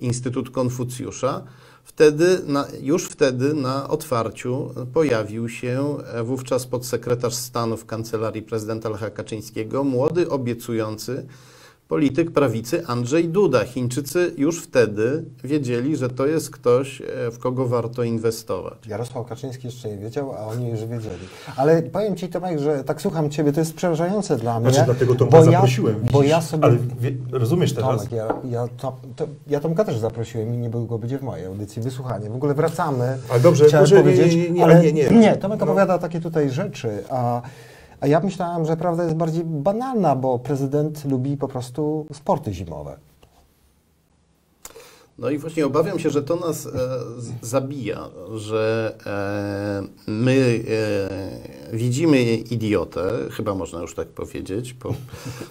[0.01, 1.43] Instytut Konfucjusza.
[1.85, 8.89] Wtedy, na, już wtedy na otwarciu pojawił się e, wówczas podsekretarz stanu w kancelarii prezydenta
[8.89, 11.27] Lecha Kaczyńskiego, młody, obiecujący
[11.93, 13.65] polityk prawicy Andrzej Duda.
[13.65, 18.87] Chińczycy już wtedy wiedzieli, że to jest ktoś, e, w kogo warto inwestować.
[18.87, 21.27] Jarosław Kaczyński jeszcze nie wiedział, a oni już wiedzieli.
[21.57, 24.71] Ale powiem Ci, Tomek, że tak słucham Ciebie, to jest przerażające dla mnie.
[24.71, 25.97] Znaczy, dlatego Tomka bo zaprosiłem.
[26.05, 26.65] Ja, bo ja sobie...
[26.65, 27.97] Ale wie, rozumiesz teraz?
[27.97, 31.23] Tomek, ja, ja, to, to, ja Tomka też zaprosiłem i nie było go będzie w
[31.23, 31.83] mojej audycji.
[31.83, 32.31] Wysłuchanie.
[32.31, 33.19] W ogóle wracamy.
[33.29, 35.11] Ale dobrze, Chciałem może nie, powiedzieć, nie, nie, ale nie, nie.
[35.11, 35.65] nie, Tomek No.
[35.65, 37.43] opowiada takie tutaj rzeczy, a,
[38.03, 42.97] a ja myślałem, że prawda jest bardziej banalna, bo prezydent lubi po prostu sporty zimowe.
[45.23, 46.71] No i właśnie obawiam się, że to nas e,
[47.43, 50.61] zabija, że e, my
[51.73, 54.77] e, widzimy idiotę, chyba można już tak powiedzieć,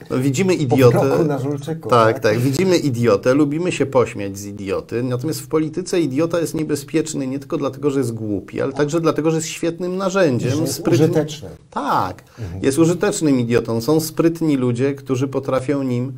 [0.09, 1.09] no, widzimy idiotę.
[1.09, 2.23] roku na Żulczyku, Tak, tak?
[2.23, 7.39] tak, widzimy idiotę, lubimy się pośmiać z idioty, natomiast w polityce idiota jest niebezpieczny nie
[7.39, 10.51] tylko dlatego, że jest głupi, ale także dlatego, że jest świetnym narzędziem.
[10.51, 11.49] Że jest sprytny- użyteczny.
[11.69, 12.23] Tak,
[12.61, 13.81] jest użytecznym idiotą.
[13.81, 16.13] Są sprytni ludzie, którzy potrafią nim,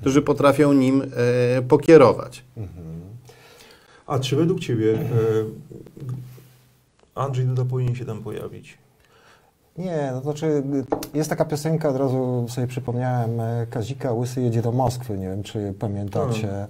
[0.00, 1.02] którzy potrafią nim
[1.56, 2.44] e, pokierować.
[4.06, 4.98] A czy według Ciebie e,
[7.14, 8.78] Andrzej Duda powinien się tam pojawić?
[9.78, 10.62] Nie, no to znaczy
[11.14, 15.42] jest taka piosenka, od razu sobie przypomniałem, e, Kazika Łysy jedzie do Moskwy, nie wiem
[15.42, 16.66] czy pamiętacie.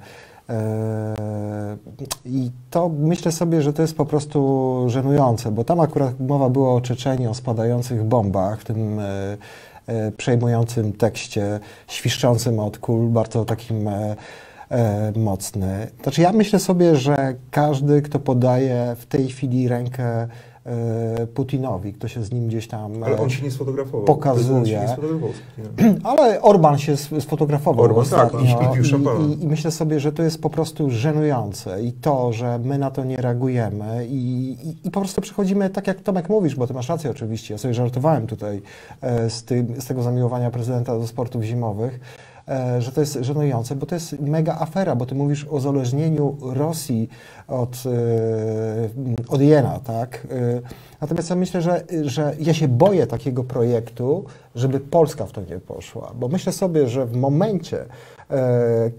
[0.48, 1.76] E,
[2.24, 6.74] I to myślę sobie, że to jest po prostu żenujące, bo tam akurat mowa była
[6.74, 9.00] o Czeczeniu, o spadających bombach, w tym
[10.16, 14.16] przejmującym tekście, świszczącym od kul, bardzo takim e,
[14.70, 15.86] e, mocny.
[16.02, 20.28] Znaczy ja myślę sobie, że każdy, kto podaje w tej chwili rękę e,
[21.34, 24.04] Putinowi, kto się z nim gdzieś tam Ale e, on się nie sfotografował.
[24.04, 24.66] pokazuje.
[24.66, 25.30] Się nie sfotografował.
[26.18, 28.40] Ale Orban się sfotografował Orban, tak, ostatnio.
[28.40, 31.82] i, i, i myślę sobie, że to jest po prostu żenujące.
[31.82, 34.06] I to, że my na to nie reagujemy.
[34.06, 37.54] I, i, i po prostu przechodzimy tak jak Tomek mówisz, bo ty masz rację oczywiście,
[37.54, 38.62] ja sobie żartowałem tutaj
[39.00, 42.29] e, z, tym, z tego zamiłowania prezydenta do sportów zimowych, e,
[42.78, 47.08] że to jest żenujące, bo to jest mega afera, bo ty mówisz o zależnieniu Rosji
[47.48, 50.26] od, e, od jena, tak?
[50.30, 50.60] E,
[51.00, 54.24] Natomiast ja myślę, że, że ja się boję takiego projektu,
[54.54, 57.84] żeby Polska w to nie poszła, bo myślę sobie, że w momencie,
[58.30, 58.90] e,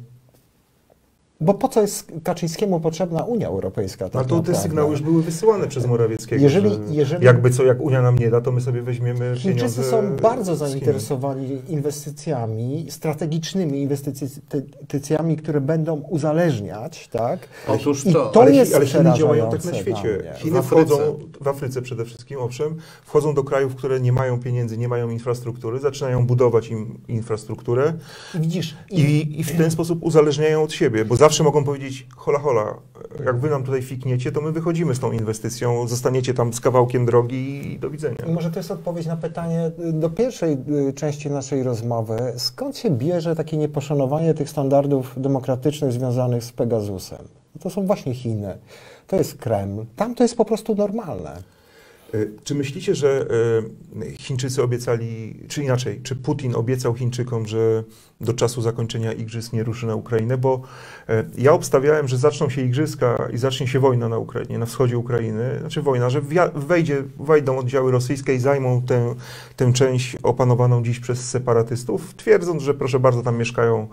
[1.42, 4.10] bo po co jest Kaczyńskiemu potrzebna Unia Europejska?
[4.10, 6.44] Tak No to te sygnały już były wysyłane przez Morawieckiego.
[6.44, 9.50] Jeżeli- że jeżeli- Jakby co, jak Unia nam nie da, to my sobie weźmiemy Chińczycy
[9.56, 17.40] pieniądze są bardzo zainteresowani inwestycjami, strategicznymi inwestycjami, które będą uzależniać, tak?
[17.68, 18.26] Otóż I to.
[18.26, 20.24] to ale, jest ale Chiny działają tak na świecie.
[20.36, 22.76] Chiny W wchodzą, w Afryce przede wszystkim, owszem,
[23.06, 27.94] wchodzą do krajów, które nie mają pieniędzy, nie mają infrastruktury, zaczynają budować im infrastrukturę
[28.36, 32.08] I widzisz, i, i, i w ten sposób uzależniają od siebie, bo zawsze mogą powiedzieć,
[32.16, 32.78] hola, hola,
[33.26, 37.06] jak wy nam tutaj fikniecie, to my wychodzimy z tą inwestycją, zostaniecie tam z kawałkiem
[37.06, 38.18] drogi i do widzenia.
[38.28, 40.58] Może to jest odpowiedź na pytanie y, do pierwszej
[40.90, 42.18] y, części naszej rozmowy.
[42.38, 47.28] Skąd się bierze takie nieposzanowanie tych standardów demokratycznych związanych z Pegasusem?
[47.60, 48.58] To są właśnie Chiny,
[49.08, 49.86] to jest Kreml.
[49.96, 51.44] Tam to jest po prostu normalne.
[52.16, 53.28] Y, Czy myślicie, że
[54.02, 57.84] y, Chińczycy obiecali, czy inaczej, czy Putin obiecał Chińczykom, że
[58.22, 60.38] do czasu zakończenia igrzysk nie ruszy na Ukrainę?
[60.38, 60.62] Bo
[61.10, 64.98] y, ja obstawiałem, że zaczną się igrzyska i zacznie się wojna na Ukrainie, na wschodzie
[64.98, 65.58] Ukrainy.
[65.60, 66.22] Znaczy wojna, że
[66.56, 69.16] wejdzie, wejdą oddziały rosyjskie i zajmą tę,
[69.56, 73.88] tę część opanowaną dziś przez separatystów, twierdząc, że proszę bardzo, tam mieszkają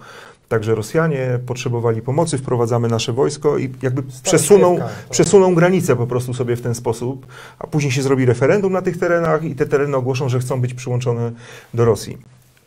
[0.48, 4.88] także Rosjanie, potrzebowali pomocy, wprowadzamy nasze wojsko i jakby przesuną, Kiewka.
[5.10, 7.26] przesuną granicę po prostu sobie w ten sposób,
[7.58, 10.74] a później się zrobi referendum na tych terenach i te tereny ogłoszą, że chcą być
[10.74, 11.32] przyłączone
[11.74, 12.18] do Rosji.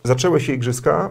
[0.04, 1.10] Zaczęły się igrzyska,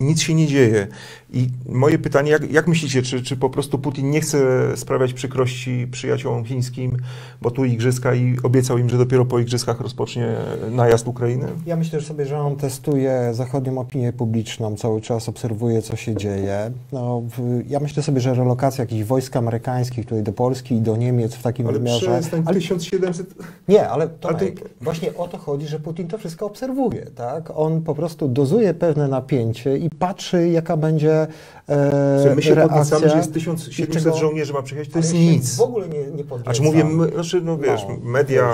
[0.00, 0.86] nic się nie dzieje.
[1.34, 4.38] I moje pytanie, jak, jak myślicie, czy, czy po prostu Putin nie chce
[4.76, 6.96] sprawiać przykrości przyjaciołom chińskim,
[7.42, 10.36] bo tu igrzyska i obiecał im, że dopiero po igrzyskach rozpocznie
[10.70, 11.46] najazd Ukrainy?
[11.66, 16.16] Ja myślę że sobie, że on testuje zachodnią opinię publiczną, cały czas obserwuje, co się
[16.16, 16.70] dzieje.
[16.92, 17.22] No,
[17.68, 21.42] ja myślę sobie, że relokacja jakichś wojsk amerykańskich tutaj do Polski i do Niemiec w
[21.42, 22.06] takim Ale wymiarze...
[22.06, 23.34] przestań, 1700...
[23.68, 27.52] Nie, ale Ale Tomek, to- właśnie o to chodzi, że Putin to wszystko obserwuje, tak?
[27.56, 31.23] On po prostu dozuje pewne napięcie i patrzy, jaka będzie
[31.68, 32.78] e, My się reakcja.
[32.78, 35.56] podniecamy, że jest i 1700 czego- żołnierzy ma przyjechać, to jest nic.
[35.56, 36.42] w ogóle nie, nie podniecam.
[36.42, 38.52] Znaczy mówię, my, znaczy, no wiesz, No, media...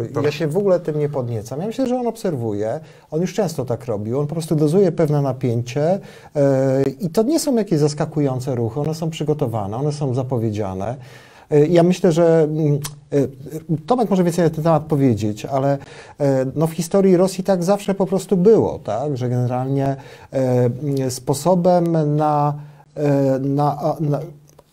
[0.00, 1.60] wiesz, tam- Ja się w ogóle tym nie podniecam.
[1.60, 2.80] Ja myślę, że on obserwuje.
[3.10, 4.18] On już często tak robił.
[4.20, 5.98] On po prostu dozuje pewne napięcie
[6.36, 8.80] e, i to nie są jakieś zaskakujące ruchy.
[8.80, 10.96] One są przygotowane, one są zapowiedziane.
[11.50, 12.78] E, Ja myślę, że mm,
[13.12, 15.78] e, Tomek może więcej na ten temat powiedzieć, ale
[16.20, 19.16] e, no w historii Rosji tak zawsze po prostu było, tak?
[19.16, 19.96] że generalnie
[20.32, 22.54] e, sposobem na,
[23.40, 24.20] na, na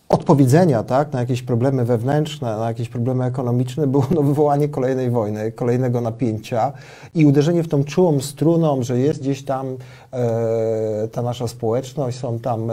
[0.09, 5.51] odpowiedzenia tak, na jakieś problemy wewnętrzne, na jakieś problemy ekonomiczne było no, wywołanie kolejnej wojny,
[5.51, 6.71] kolejnego napięcia
[7.15, 9.77] i uderzenie w tą czułą struną, że jest gdzieś tam
[11.11, 12.71] ta nasza społeczność, są tam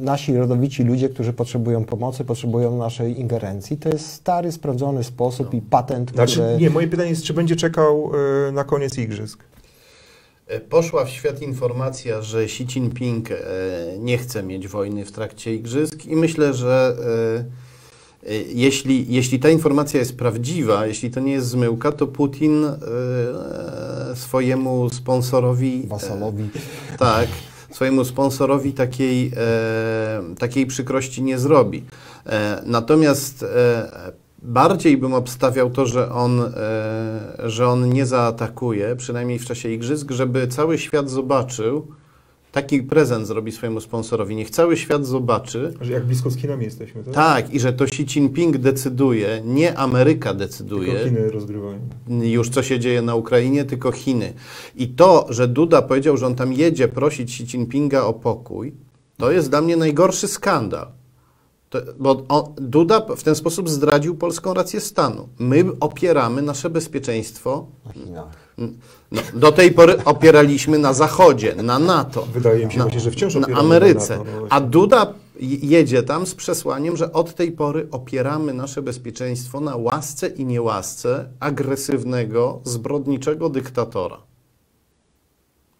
[0.00, 3.76] nasi rodowici ludzie, którzy potrzebują pomocy, potrzebują naszej ingerencji.
[3.76, 6.56] To jest stary, sprawdzony sposób i patent, Znaczy, który...
[6.58, 8.10] nie, moje pytanie jest, czy będzie czekał
[8.48, 9.44] e, na koniec igrzysk?
[10.46, 13.34] E, Poszła w świat informacja, że Xi Jinping e,
[13.98, 16.96] nie chce mieć wojny w trakcie igrzysk i myślę, że
[18.24, 22.64] e, e, jeśli, jeśli ta informacja jest prawdziwa, jeśli to nie jest zmyłka, to Putin
[22.64, 22.78] e,
[24.14, 25.82] swojemu sponsorowi...
[25.84, 26.48] e, Wasalowi.
[26.98, 27.28] Tak,
[27.74, 31.84] swojemu sponsorowi takiej, e, takiej przykrości nie zrobi.
[32.26, 34.12] E, natomiast e,
[34.42, 36.52] bardziej bym obstawiał to, że on,
[37.44, 41.86] że on nie zaatakuje, przynajmniej w czasie igrzysk, żeby cały świat zobaczył,
[42.54, 44.36] taki prezent zrobi swojemu sponsorowi.
[44.36, 47.14] Niech cały świat zobaczy, Że jak blisko z Chinami jesteśmy, tak?
[47.14, 51.78] tak, i że to Xi Jinping decyduje, nie Ameryka decyduje Tylko Chiny rozgrywają.
[52.08, 54.32] już co się dzieje na Ukrainie, tylko Chiny.
[54.76, 58.72] I to, że Duda powiedział, że on tam jedzie prosić Xi Jinpinga o pokój,
[59.16, 60.86] to jest dla mnie najgorszy skandal.
[61.74, 65.28] To, bo on, Duda w ten sposób zdradził polską rację stanu.
[65.38, 67.66] My opieramy nasze bezpieczeństwo.
[67.86, 68.36] Na Chinach.
[69.12, 72.26] No, do tej pory opieraliśmy na Zachodzie, na NATO.
[72.32, 74.18] Wydaje mi się na, właśnie, że wciąż na Ameryce.
[74.18, 74.46] na NATO, no.
[74.50, 75.14] A Duda
[75.62, 81.28] jedzie tam z przesłaniem, że od tej pory opieramy nasze bezpieczeństwo na łasce i niełasce
[81.40, 84.16] agresywnego, zbrodniczego dyktatora,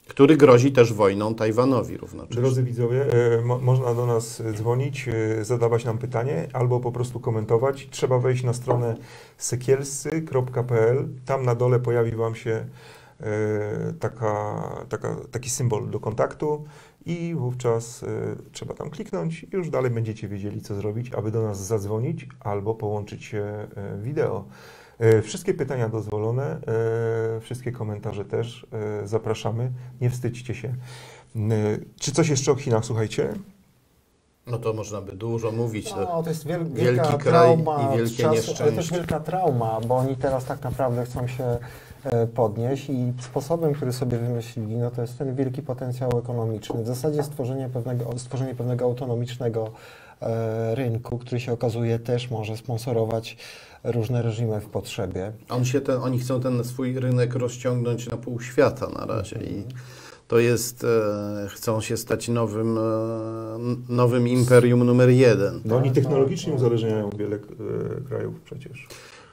[0.09, 2.43] który grozi też wojną Tajwanowi równocześnie.
[2.43, 7.21] Drodzy widzowie, e, mo można do nas dzwonić, e, zadawać nam pytanie albo po prostu
[7.21, 7.89] komentować.
[7.91, 8.97] Trzeba wejść na stronę
[9.39, 11.09] sekielsy.pl.
[11.25, 12.51] Tam na dole pojawi Wam się
[13.21, 16.65] e, taka, taka, taki symbol do kontaktu
[17.07, 18.05] i wówczas
[18.53, 22.75] trzeba tam kliknąć i już dalej będziecie wiedzieli, co zrobić, aby do nas zadzwonić albo
[22.75, 23.67] połączyć się
[24.03, 24.45] wideo.
[24.99, 26.59] E, Wszystkie pytania dozwolone,
[27.37, 28.67] e, wszystkie komentarze też
[29.03, 29.71] e, zapraszamy.
[30.01, 30.75] Nie wstydźcie się.
[32.01, 33.35] Czy coś jeszcze o Chinach, słuchajcie?
[34.47, 35.91] No to można by dużo mówić.
[35.97, 38.95] No, to jest wiel, wielki wielka kraj trauma i wielkie czasu, ale też nieszczęście.
[38.95, 41.59] wielka trauma, bo oni teraz tak naprawdę chcą się
[42.35, 46.83] podnieść i sposobem, który sobie wymyślili, no to jest ten wielki potencjał ekonomiczny.
[46.83, 49.71] W zasadzie stworzenie pewnego, stworzenie pewnego autonomicznego
[50.75, 53.37] rynku, który się okazuje też może sponsorować
[53.85, 55.33] różne reżimy w potrzebie.
[55.49, 59.65] On się ten, oni chcą ten swój rynek rozciągnąć na pół świata na razie i
[60.29, 62.81] to jest, e, chcą się stać nowym, e,
[63.89, 65.61] nowym imperium numer jeden.
[65.65, 67.41] No oni technologicznie uzależniają wiele e,
[68.09, 68.89] krajów przecież.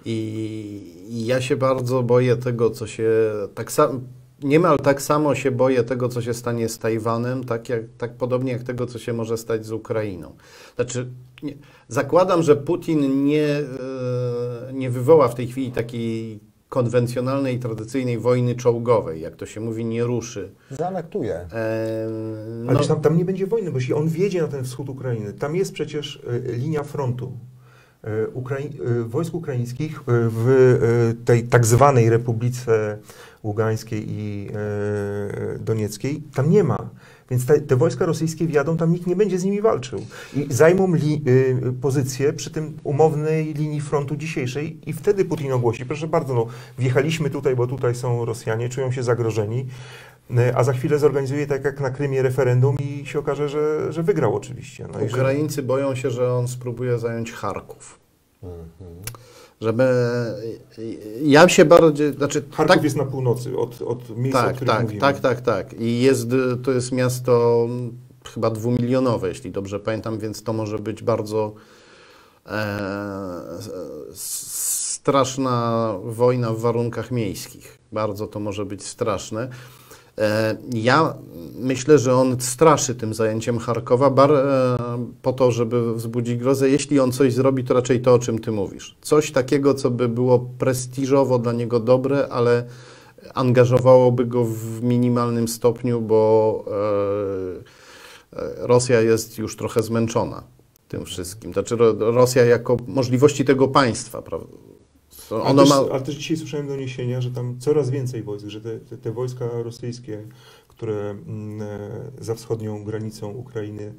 [0.06, 3.12] I ja się bardzo boję tego, co się
[3.56, 4.00] tak samo.
[4.44, 8.52] Niemal tak samo się boję tego, co się stanie z Tajwanem, tak, jak, tak podobnie
[8.52, 10.36] jak tego, co się może stać z Ukrainą.
[10.76, 11.08] Znaczy,
[11.44, 11.54] nie,
[11.88, 16.40] zakładam, że Putin nie, e, nie wywoła w tej chwili takiej
[16.70, 20.52] konwencjonalnej, tradycyjnej wojny czołgowej, jak to się mówi, nie ruszy.
[20.70, 21.36] Zanektuje.
[21.36, 21.48] E,
[22.68, 25.34] Ale no, tam, tam nie będzie wojny, bo jeśli on wjedzie na ten wschód Ukrainy,
[25.34, 27.32] tam jest przecież e, linia frontu.
[28.04, 32.98] E, Ukrai e, wojsk ukraińskich e, w tej tak zwanej Republice
[33.44, 34.50] Ługańskiej i
[35.60, 36.90] Donieckiej tam nie ma.
[37.32, 40.06] Więc te, te wojska rosyjskie wjadą, tam nikt nie będzie z nimi walczył.
[40.36, 45.86] I zajmą li, y, pozycję przy tym umownej linii frontu dzisiejszej i wtedy Putin ogłosi,
[45.86, 46.48] proszę bardzo, no,
[46.80, 49.66] wjechaliśmy tutaj, bo tutaj są Rosjanie, czują się zagrożeni,
[50.56, 54.36] a za chwilę zorganizuje tak jak na Krymie referendum i się okaże, że, że wygrał
[54.36, 54.88] oczywiście.
[54.94, 58.00] No i że, Ukraińcy boją się, że on spróbuje zająć Charków.
[59.62, 59.84] Żeby.
[61.24, 62.14] Ja się bardziej.
[62.14, 65.02] Znaczy, Charków tak, jest na północy od, od miejsca, o tak, którym tak, mówimy.
[65.02, 65.74] tak, tak, tak.
[65.74, 66.28] I jest,
[66.64, 67.68] to jest miasto
[68.34, 71.54] chyba dwumilionowe, jeśli dobrze pamiętam, więc to może być bardzo
[72.46, 72.80] e,
[74.14, 77.78] straszna wojna w warunkach miejskich.
[77.92, 79.50] Bardzo to może być straszne.
[80.22, 81.14] E, Ja
[81.56, 84.78] myślę, że on straszy tym zajęciem Charkowa bar, e,
[85.22, 86.70] po to, żeby wzbudzić grozę.
[86.70, 88.96] Jeśli on coś zrobi, to raczej to, o czym ty mówisz.
[89.02, 92.64] Coś takiego, co by było prestiżowo dla niego dobre, ale
[93.34, 96.64] angażowałoby go w minimalnym stopniu, bo
[98.34, 100.44] e, Rosja jest już trochę zmęczona
[100.88, 101.54] tym wszystkim.
[101.54, 104.48] Znaczy Ro- Rosja jako możliwości tego państwa, prawda?
[105.32, 108.62] So, Ale, też, ma, ale też dzisiaj słyszałem doniesienia, że tam coraz więcej wojsk, że
[108.62, 110.28] te, te, te wojska rosyjskie,
[110.68, 113.94] które mm, e, za wschodnią granicą Ukrainy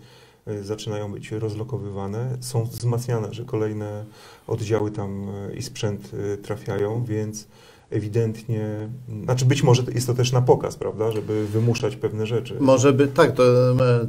[0.47, 4.05] e, zaczynają być rozlokowywane, są wzmacniane, że kolejne
[4.47, 6.11] oddziały tam e, i sprzęt
[6.43, 7.47] trafiają, więc
[7.91, 8.89] ewidentnie,
[9.25, 12.57] znaczy być może jest to też na pokaz, prawda, żeby wymuszać pewne rzeczy.
[12.61, 13.43] Może by, tak, to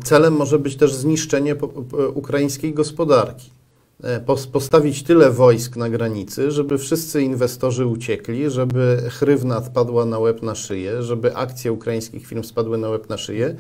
[0.03, 1.55] celem może być też zniszczenie
[2.13, 3.51] ukraińskiej gospodarki.
[4.04, 10.20] E, pos- Postawić tyle wojsk na granicy, żeby wszyscy inwestorzy uciekli, żeby hrywna spadła na
[10.20, 13.56] łeb na szyję, żeby akcje ukraińskich firm spadły na łeb na szyję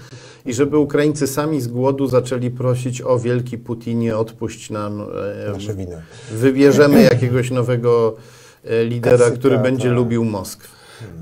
[0.45, 5.73] i żeby Ukraińcy sami z głodu zaczęli prosić o wielki Putinie, odpuść nam, e, Nasze
[5.75, 6.01] winy.
[6.31, 8.15] wybierzemy jakiegoś nowego
[8.63, 9.95] e, lidera, Kasyka, który będzie tak.
[9.95, 10.67] lubił Moskwę.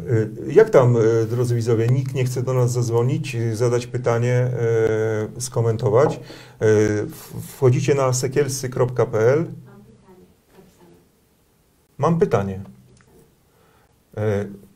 [0.09, 4.49] Y, Jak tam, y, drodzy widzowie, nikt nie chce do nas zadzwonić, y, zadać pytanie,
[5.39, 6.19] skomentować.
[7.47, 9.45] Wchodzicie na sekielsy.pl.
[11.97, 12.61] Mam pytanie.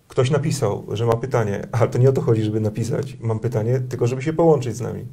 [0.08, 3.18] Ktoś napisał, że ma pytanie, ale to nie o to chodzi, żeby napisać.
[3.22, 5.06] Mam pytanie, tylko żeby się połączyć z nami.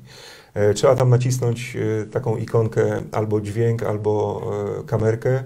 [0.74, 1.76] Trzeba tam nacisnąć
[2.12, 4.42] taką ikonkę albo dźwięk, albo
[4.86, 5.44] kamerkę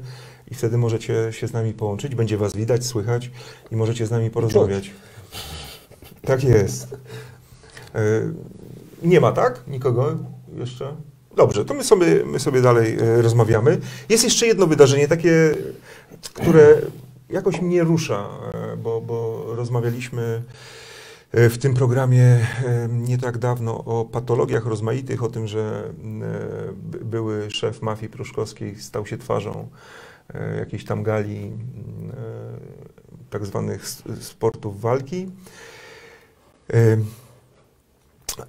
[0.50, 2.14] i wtedy możecie się z nami połączyć.
[2.14, 3.30] Będzie was widać, słychać
[3.70, 4.90] i możecie z nami porozmawiać.
[6.22, 6.96] Tak jest.
[7.94, 8.00] E,
[9.02, 9.60] Nie ma, tak?
[9.68, 10.16] Nikogo
[10.56, 10.96] jeszcze?
[11.36, 13.78] Dobrze, to my sobie, my sobie dalej e, rozmawiamy.
[14.08, 15.54] Jest jeszcze jedno wydarzenie, takie,
[16.34, 16.76] które
[17.30, 18.28] jakoś mnie rusza,
[18.72, 20.42] e, bo, bo rozmawialiśmy
[21.32, 22.46] w tym programie
[22.88, 25.92] nie tak dawno o patologiach rozmaitych, o tym, że
[26.82, 29.68] były szef mafii pruszkowskiej stał się twarzą
[30.58, 31.50] jakiejś tam gali e,
[33.30, 33.88] tak zwanych
[34.20, 35.30] sportów walki.
[36.72, 36.96] E,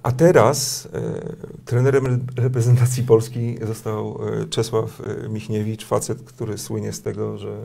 [0.02, 1.00] A teraz e,
[1.64, 7.56] trenerem re- reprezentacji Polski został e, Czesław e, Michniewicz, facet, który słynie z tego, że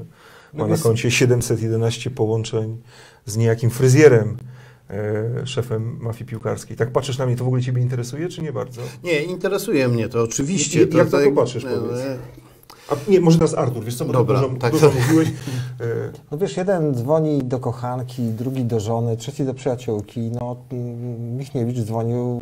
[0.54, 2.82] ma na koncie 711 połączeń
[3.26, 4.38] z niejakim fryzjerem,
[4.90, 6.78] e, szefem mafii piłkarskiej.
[6.78, 8.82] Tak patrzysz na mnie, to w ogóle Ciebie interesuje, czy nie bardzo?
[9.04, 10.80] Nie, interesuje mnie to oczywiście.
[10.82, 12.02] Jak- jak na to tak- patrzysz, e, powiedz?
[12.90, 14.72] A nie, może teraz Artur, wiesz co, bo Dobra, to dużo, tak.
[14.72, 15.30] dużo mówiłeś.
[15.82, 15.86] E,
[16.32, 20.20] No wiesz, jeden dzwoni do kochanki, drugi do żony, trzeci do przyjaciółki.
[20.22, 20.56] No,
[21.38, 22.42] Michniewicz dzwonił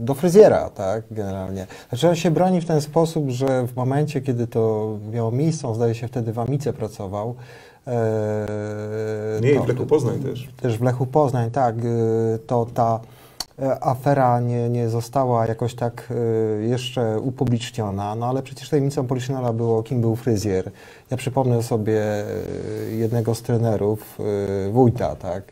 [0.00, 1.66] do fryzjera, tak, generalnie.
[1.88, 5.74] Znaczy on się broni w ten sposób, że w momencie, kiedy to miało miejsce, on
[5.74, 7.34] zdaje się wtedy w Amice pracował.
[7.86, 10.48] e, Nie, w Lechu Poznań też.
[10.56, 13.00] Też w Lechu Poznań, tak, e, to ta
[13.80, 19.82] afera nie, nie została jakoś tak e, jeszcze upubliczniona, no ale przecież tajemnicą Poliszynela było,
[19.82, 20.70] kim był fryzjer.
[21.10, 22.24] Ja przypomnę sobie e,
[22.90, 24.18] jednego z trenerów,
[24.68, 25.42] e, Wójta, tak,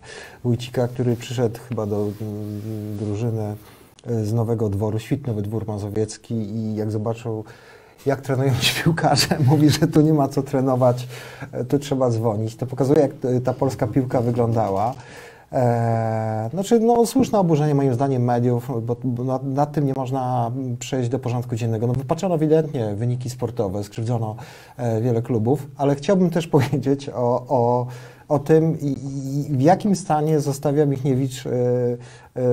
[0.44, 3.56] Wójcika, który przyszedł chyba do mm, drużyny
[4.06, 7.44] e, z Nowego Dworu, Świtnowy Dwór Mazowiecki i jak zobaczył
[8.06, 11.08] jak trenują ci piłkarze, mówi, że tu nie ma co trenować,
[11.52, 12.56] e, tu trzeba dzwonić.
[12.56, 13.10] To pokazuje, jak
[13.44, 14.94] ta polska piłka wyglądała.
[15.52, 20.50] Eee, znaczy, no, słuszne oburzenie moim zdaniem mediów, bo, bo nad, nad tym nie można
[20.78, 21.86] przejść do porządku dziennego.
[21.86, 24.36] No, wypaczono ewidentnie wyniki sportowe, skrzywdzono
[24.76, 27.86] e, wiele klubów, ale chciałbym też powiedzieć o, o,
[28.28, 28.78] o tym,
[29.50, 32.44] w jakim stanie zostawia Michniewicz e, e,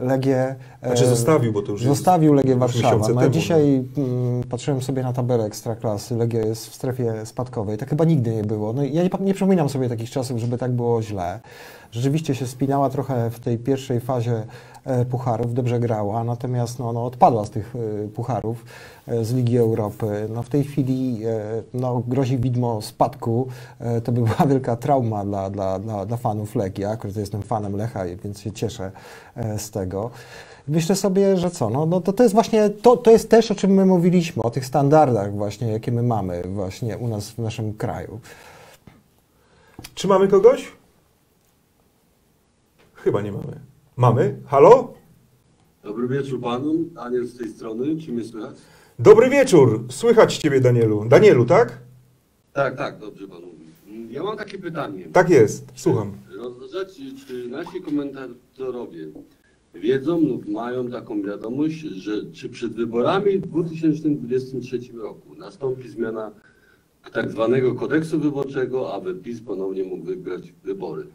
[0.00, 0.56] Legię.
[0.82, 3.08] Znaczy zostawił, bo to już Zostawił Legię Warszawa.
[3.08, 6.16] No, temu, dzisiaj mm, patrzyłem sobie na tabelę Ekstraklasy.
[6.16, 7.78] Legia jest w strefie spadkowej.
[7.78, 8.72] Tak chyba nigdy nie było.
[8.72, 11.40] No, ja nie, nie przypominam sobie takich czasów, żeby tak było źle.
[11.90, 14.46] Rzeczywiście się spinała trochę w tej pierwszej fazie
[15.10, 17.74] pucharów, dobrze grała, natomiast no, no, odpadła z tych
[18.04, 18.64] e, pucharów
[19.06, 20.28] e, z Ligi Europy.
[20.34, 23.46] No, w tej chwili e, no, grozi widmo spadku.
[23.80, 26.82] E, To by była wielka trauma dla, dla, dla, dla fanów Legii.
[26.82, 28.92] Ja akurat jestem fanem Lecha, więc się cieszę
[29.36, 30.10] e, z tego.
[30.68, 33.54] Myślę sobie, że co, no, no to, to jest właśnie, to, to jest też o
[33.54, 37.74] czym my mówiliśmy, o tych standardach właśnie, jakie my mamy właśnie u nas w naszym
[37.74, 38.20] kraju.
[39.94, 40.72] Czy mamy kogoś?
[42.94, 43.65] Chyba nie mamy.
[43.96, 44.36] Mamy?
[44.46, 44.94] Halo?
[45.82, 48.56] Dobry wieczór panom, Daniel z tej strony, czy mnie słychać?
[48.98, 49.84] Dobry wieczór.
[49.90, 51.04] Słychać Ciebie, Danielu.
[51.08, 51.78] Danielu, tak?
[52.52, 53.66] Tak, tak, dobrze pan mówi.
[54.10, 55.08] Ja mam takie pytanie.
[55.12, 55.72] Tak jest.
[55.74, 56.12] Słucham.
[56.36, 59.06] Rozważacie, czy nasi komentatorowie
[59.74, 66.30] wiedzą lub mają taką wiadomość, że czy przed wyborami w 2023 roku nastąpi zmiana
[67.12, 71.06] tak zwanego kodeksu wyborczego, aby PiS ponownie mógł wygrać wybory?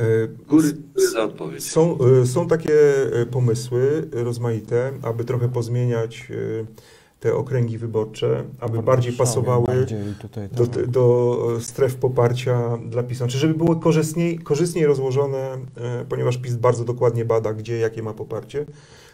[0.00, 0.76] E, Góry
[1.12, 1.64] za odpowiedź.
[1.64, 2.72] Są, e, są takie
[3.12, 6.90] e, pomysły rozmaite, aby trochę pozmieniać e,
[7.20, 13.18] te okręgi wyborcze, aby bardziej pasowały bardziej tutaj do, do stref poparcia dla PiS.
[13.18, 18.14] Znaczy, żeby były korzystniej, korzystniej rozłożone, e, ponieważ PiS bardzo dokładnie bada, gdzie, jakie ma
[18.14, 18.66] poparcie,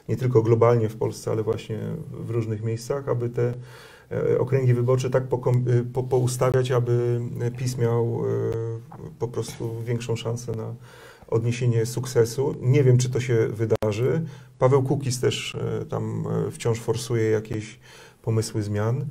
[0.09, 1.79] nie tylko globalnie w Polsce, ale właśnie
[2.11, 3.55] w różnych miejscach, aby te e,
[4.39, 5.27] okręgi wyborcze tak e,
[5.93, 7.21] po, poustawiać, aby
[7.57, 8.31] PiS miał e,
[9.19, 10.75] po prostu większą szansę na
[11.29, 12.55] odniesienie sukcesu.
[12.61, 14.23] Nie wiem, czy to się wydarzy.
[14.59, 17.79] Paweł Kukiz też e, tam e, wciąż forsuje jakieś
[18.23, 19.05] pomysły zmian.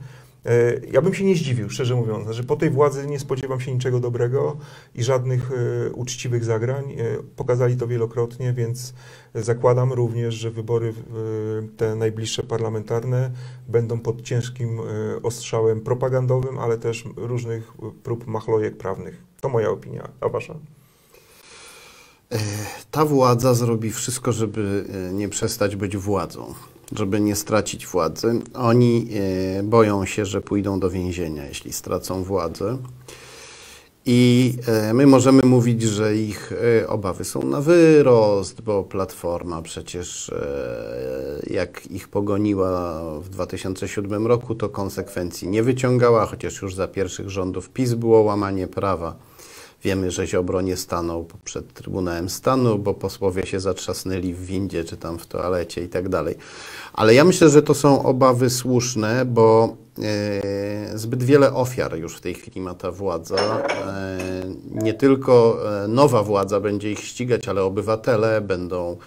[0.46, 2.24] E, Ja bym się nie zdziwił, szczerze mówiąc.
[2.26, 4.58] Znaczy, po tej władzy nie spodziewam się niczego dobrego
[4.96, 6.92] i żadnych e, uczciwych zagrań.
[6.92, 6.96] E,
[7.36, 8.94] Pokazali to wielokrotnie, więc
[9.36, 10.94] zakładam również, że wybory
[11.78, 13.32] te najbliższe parlamentarne
[13.68, 14.80] będą pod ciężkim
[15.24, 17.74] ostrzałem propagandowym, ale też różnych
[18.04, 19.24] prób machlojek prawnych.
[19.42, 20.10] To moja opinia.
[20.22, 20.56] A wasza?
[22.92, 26.54] Ta władza zrobi wszystko, żeby nie przestać być władzą,
[26.92, 28.42] żeby nie stracić władzy.
[28.54, 29.08] Oni
[29.60, 32.78] e, boją się, że pójdą do więzienia, jeśli stracą władzę.
[34.06, 40.32] I e, my możemy mówić, że ich e, obawy są na wyrost, bo Platforma przecież
[41.48, 47.70] jak ich pogoniła w 2007 roku, to konsekwencji nie wyciągała, chociaż już za pierwszych rządów
[47.70, 49.16] PiS było łamanie prawa.
[49.86, 54.98] Wiemy, że Ziobro nie stanął przed Trybunałem Stanu, bo posłowie się zatrzasnęli w windzie czy
[54.98, 56.36] tam w toalecie i tak dalej.
[56.94, 62.22] Ale ja myślę, że to są obawy słuszne, bo e, zbyt wiele ofiar już w
[62.22, 63.36] tej chwili ma ta władza.
[63.36, 64.18] E,
[64.72, 68.98] nie tylko e, nowa władza będzie ich ścigać, ale obywatele będą,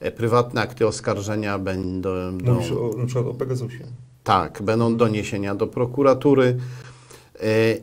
[0.00, 2.10] e, prywatne akty oskarżenia będą...
[2.32, 3.84] Mówisz o, na przykład o Pegasusie.
[4.24, 6.56] Tak, będą doniesienia do prokuratury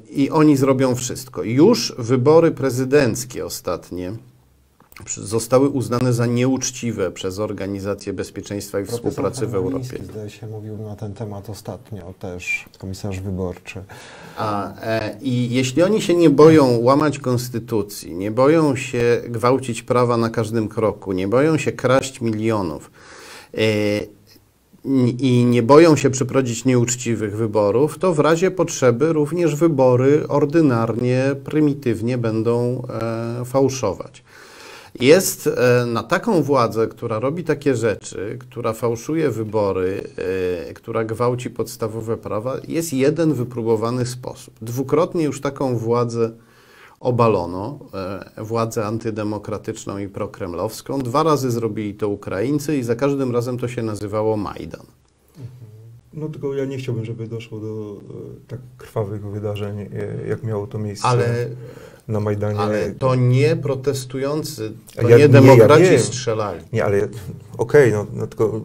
[0.10, 1.43] i oni zrobią wszystko.
[1.43, 4.14] Już wybory prezydenckie ostatnie
[5.08, 9.99] zostały uznane za nieuczciwe przez Organizację Bezpieczeństwa i Współpracy w Europie.
[10.04, 13.84] Zdaje się, mówił na ten temat ostatnio też, komisarz wyborczy.
[14.38, 20.18] A, e, I jeśli oni się nie boją łamać konstytucji, nie boją się gwałcić prawa
[20.18, 22.91] na każdym kroku, nie boją się kraść milionów
[23.54, 23.60] e,
[25.20, 32.18] i nie boją się przeprowadzić nieuczciwych wyborów, to w razie potrzeby również wybory ordynarnie, prymitywnie
[32.18, 32.84] będą
[33.42, 34.24] e, fałszować.
[35.00, 40.04] Jest e, na taką władzę, która robi takie rzeczy, która fałszuje wybory,
[40.70, 44.54] e, która gwałci podstawowe prawa, jest jeden wypróbowany sposób.
[44.62, 46.32] Dwukrotnie już taką władzę
[47.04, 47.80] obalono,
[48.38, 50.99] e, władzę antydemokratyczną i prokremlowską.
[50.99, 54.86] Dwa razy zrobili to Ukraińcy i za każdym razem to się nazywało Majdan.
[56.14, 59.88] No tylko ja nie chciałbym, żeby doszło do e, tak krwawych wydarzeń, e,
[60.28, 61.47] jak miało to miejsce Ale,
[62.08, 62.60] na Majdanie.
[62.60, 66.60] ale to nie protestujący, to Ja- nie nie, ja demokraci strzelali.
[66.74, 67.08] Nie, ale
[67.58, 68.62] okej, no, no tylko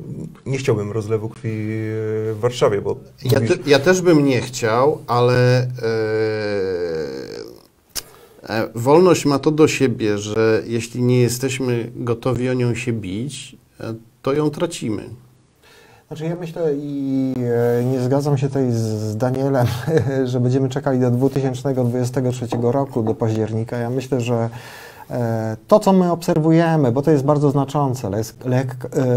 [0.47, 4.99] nie chciałbym rozlewu krwi w Warszawie, bo Ja, mówisz- te, ja też bym nie chciał,
[5.07, 5.69] ale
[8.75, 13.95] wolność ma to do siebie, że jeśli nie jesteśmy gotowi o nią się bić, e,
[14.23, 15.03] to ją tracimy.
[16.09, 17.35] Znaczy ja myślę i
[17.81, 19.67] e, nie zgadzam się tutaj z, Danielem,
[20.25, 23.77] że będziemy czekali do 2023 roku, do października.
[23.77, 24.51] Ja myślę, że e,
[25.69, 28.11] to, co my obserwujemy, bo to jest bardzo znaczące,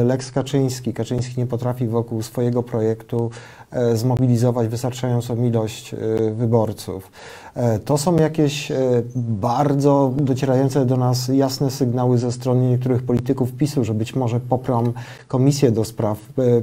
[0.03, 3.29] Lex, Kaczyński, Kaczyński nie potrafi wokół swojego projektu
[3.71, 5.97] e, zmobilizować wystarczającą ilość e,
[6.31, 7.11] wyborców.
[7.55, 8.71] E, To są jakieś
[9.15, 14.93] bardzo docierające do nas jasne sygnały ze strony niektórych polityków PiSu, że być może poprą
[15.27, 16.17] komisję do spraw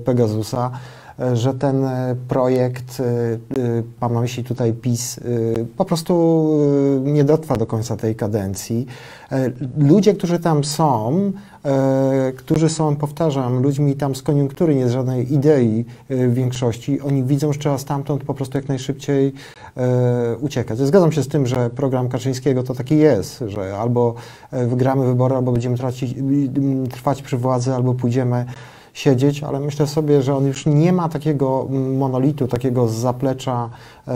[0.04, 0.70] Pegasusa,
[1.32, 3.38] że ten e, projekt, e, e,
[4.00, 5.20] mam na myśli tutaj PiS,
[5.76, 6.48] po prostu
[7.04, 8.86] nie dotrwa do końca tej kadencji.
[9.78, 11.32] Ludzie, którzy tam są,
[12.36, 17.52] którzy są, powtarzam, ludźmi tam z koniunktury, nie z żadnej idei w większości, oni widzą,
[17.52, 19.32] że trzeba stamtąd po prostu jak najszybciej
[20.40, 20.78] uciekać.
[20.78, 24.14] Zgadzam się z tym, że program Kaczyńskiego to taki jest, że albo
[24.52, 26.14] wygramy wybory, albo będziemy tracić,
[26.90, 28.46] trwać przy władzy, albo pójdziemy
[29.02, 33.70] siedzieć, ale myślę sobie, że on już nie ma takiego monolitu, takiego zaplecza
[34.08, 34.14] e,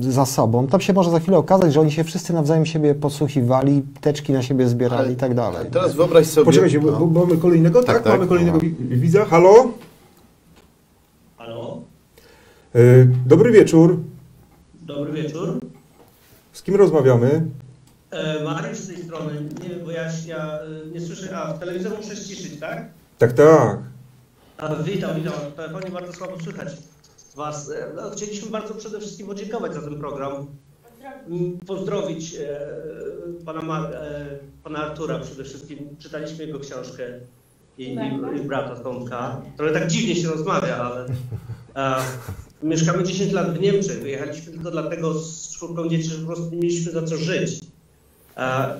[0.00, 0.66] za sobą.
[0.66, 4.42] Tam się może za chwilę okazać, że oni się wszyscy nawzajem siebie podsłuchiwali, teczki na
[4.42, 5.66] siebie zbierali i tak dalej.
[5.70, 6.44] Teraz wyobraź sobie...
[6.44, 7.06] Poczekajcie, bo, no.
[7.06, 7.94] bo mamy kolejnego, tak?
[7.96, 8.12] Tak, tak.
[8.12, 9.24] Mamy kolejnego wi- widza.
[9.24, 9.54] Halo?
[11.38, 11.78] Halo,
[12.74, 12.78] E,
[13.26, 13.98] Dobry wieczór.
[14.82, 15.60] dobry wieczór.
[16.52, 17.46] Z kim rozmawiamy?
[18.14, 19.32] E, Mariusz z tej strony,
[19.68, 22.88] nie, bo ja, ja e, nie słyszę, a telewizor muszę ściszyć, tak?
[23.18, 23.78] Tak, tak.
[24.58, 25.32] A, witam, witam.
[25.52, 26.68] W telefonie bardzo słabo słychać
[27.36, 27.70] Was.
[27.70, 30.46] E, No, chcieliśmy bardzo przede wszystkim podziękować za ten program.
[31.66, 32.60] Pozdrowić e,
[33.44, 34.26] pana, Ma- e,
[34.64, 35.78] pana Artura przede wszystkim.
[35.98, 37.02] Czytaliśmy jego książkę
[37.78, 39.42] i, i, i brata Tomka.
[39.56, 41.06] Trochę tak dziwnie się rozmawia, ale
[41.76, 42.02] e,
[42.62, 44.02] mieszkamy 10 lat w Niemczech.
[44.02, 47.60] Wyjechaliśmy tylko dlatego z czwórką dzieci, że po prostu nie mieliśmy za co żyć.
[48.36, 48.74] E,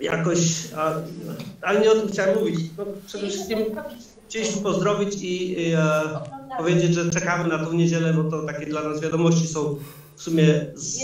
[0.00, 0.38] jakoś,
[1.62, 2.60] ale nie o tym chciałem mówić.
[2.78, 3.58] No, przede wszystkim
[4.28, 6.02] chcieliśmy pozdrowić i, e,
[6.58, 9.76] powiedzieć, że czekamy na tą niedzielę, bo to takie dla nas wiadomości są
[10.16, 10.98] w sumie z,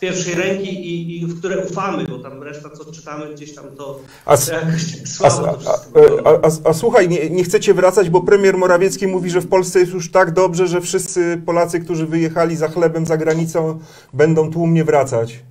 [0.00, 4.00] pierwszej ręki i, i w które ufamy, bo tam reszta, co czytamy gdzieś tam, to,
[4.24, 4.64] A, tak
[5.04, 9.06] słabo to a, wszystko a, a, a słuchaj, nie, nie chcecie wracać, bo premier Morawiecki
[9.06, 13.06] mówi, że w Polsce jest już tak dobrze, że wszyscy Polacy, którzy wyjechali za chlebem
[13.06, 13.78] za granicą,
[14.12, 15.42] będą tłumnie wracać.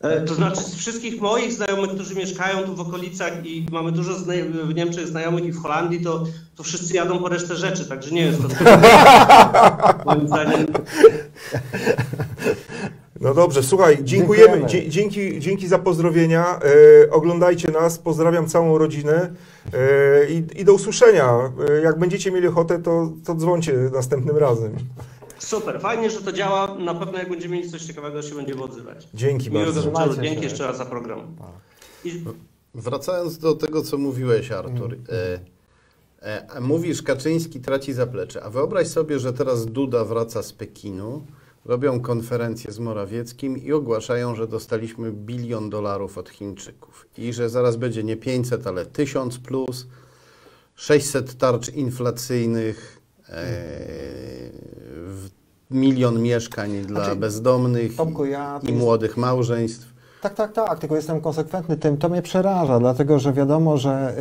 [0.00, 4.12] E, To znaczy z wszystkich moich znajomych, którzy mieszkają tu w okolicach i mamy dużo
[4.64, 6.24] w Niemczech znajomych i w Holandii, to,
[6.56, 8.48] to wszyscy jadą po resztę rzeczy, także nie jest to
[10.06, 10.66] moim zdaniem.
[13.20, 14.66] No dobrze, słuchaj, dziękujemy.
[14.88, 16.58] Dzięki, dzięki za pozdrowienia.
[17.06, 19.30] E, oglądajcie nas, pozdrawiam całą rodzinę
[19.72, 21.28] e, i, i do usłyszenia.
[21.68, 24.72] E, jak będziecie mieli ochotę, to, to dzwońcie następnym razem.
[25.40, 26.74] Super, fajnie, że to działa.
[26.74, 29.08] Na pewno jak będziemy mieli coś ciekawego, się będziemy odzywać.
[29.14, 29.90] Dzięki Miłego bardzo.
[29.90, 30.22] wieczoru.
[30.22, 30.44] Dzięki się.
[30.44, 31.36] jeszcze raz za program.
[32.04, 32.24] I
[32.74, 34.96] Wracając do tego, co mówiłeś, Artur.
[35.08, 35.40] E,
[36.22, 38.42] e, mówisz, Kaczyński traci zaplecze.
[38.42, 41.26] A wyobraź sobie, że teraz Duda wraca z Pekinu,
[41.64, 47.06] robią konferencję z Morawieckim i ogłaszają, że dostaliśmy bilion dolarów od Chińczyków.
[47.18, 49.86] I że zaraz będzie nie 500, ale 1000 plus,
[50.74, 52.99] 600 tarcz inflacyjnych,
[55.70, 59.90] milion mieszkań dla Znaczy, bezdomnych Tomku, ja- i młodych małżeństw.
[60.22, 61.96] Tak, tak, tak, tylko jestem konsekwentny tym.
[61.96, 64.14] To mnie przeraża, dlatego że wiadomo, że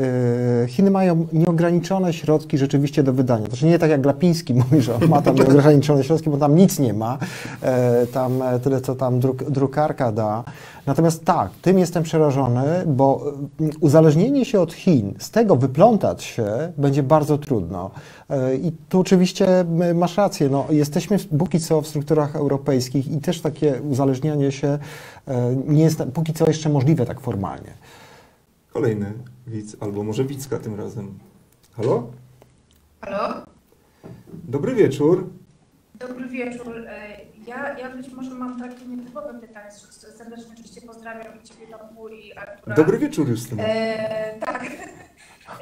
[0.64, 3.48] y, Chiny mają nieograniczone środki rzeczywiście do wydania.
[3.48, 6.80] Znaczy nie tak jak Glapiński mówi, że on ma tam nieograniczone środki, bo tam nic
[6.80, 7.18] nie ma,
[7.62, 10.44] e, tam e, tyle co tam druk, drukarka da.
[10.90, 16.72] Natomiast tak, tym jestem przerażony, bo y, uzależnienie się od Chin, z tego wyplątać się
[16.78, 17.92] będzie bardzo trudno.
[18.30, 19.66] E, I tu oczywiście
[19.96, 24.80] masz rację, no, jesteśmy póki co w strukturach europejskich i też takie uzależnianie się
[25.28, 27.74] e, nie jest póki co jeszcze możliwe tak formalnie.
[28.74, 29.14] Kolejny
[29.48, 31.20] widz, albo może widzka tym razem.
[31.72, 32.08] Halo?
[33.02, 33.42] Halo?
[34.44, 35.28] Dobry wieczór.
[35.96, 36.76] Dobry wieczór.
[37.50, 39.72] Ja, ja być może mam takie nietypowe pytanie.
[39.72, 42.76] Serdecznie oczywiście pozdrawiam i Ciebie, Tomku, i Artura.
[42.76, 43.64] Dobry wieczór, Justyna.
[43.64, 44.66] E, tak.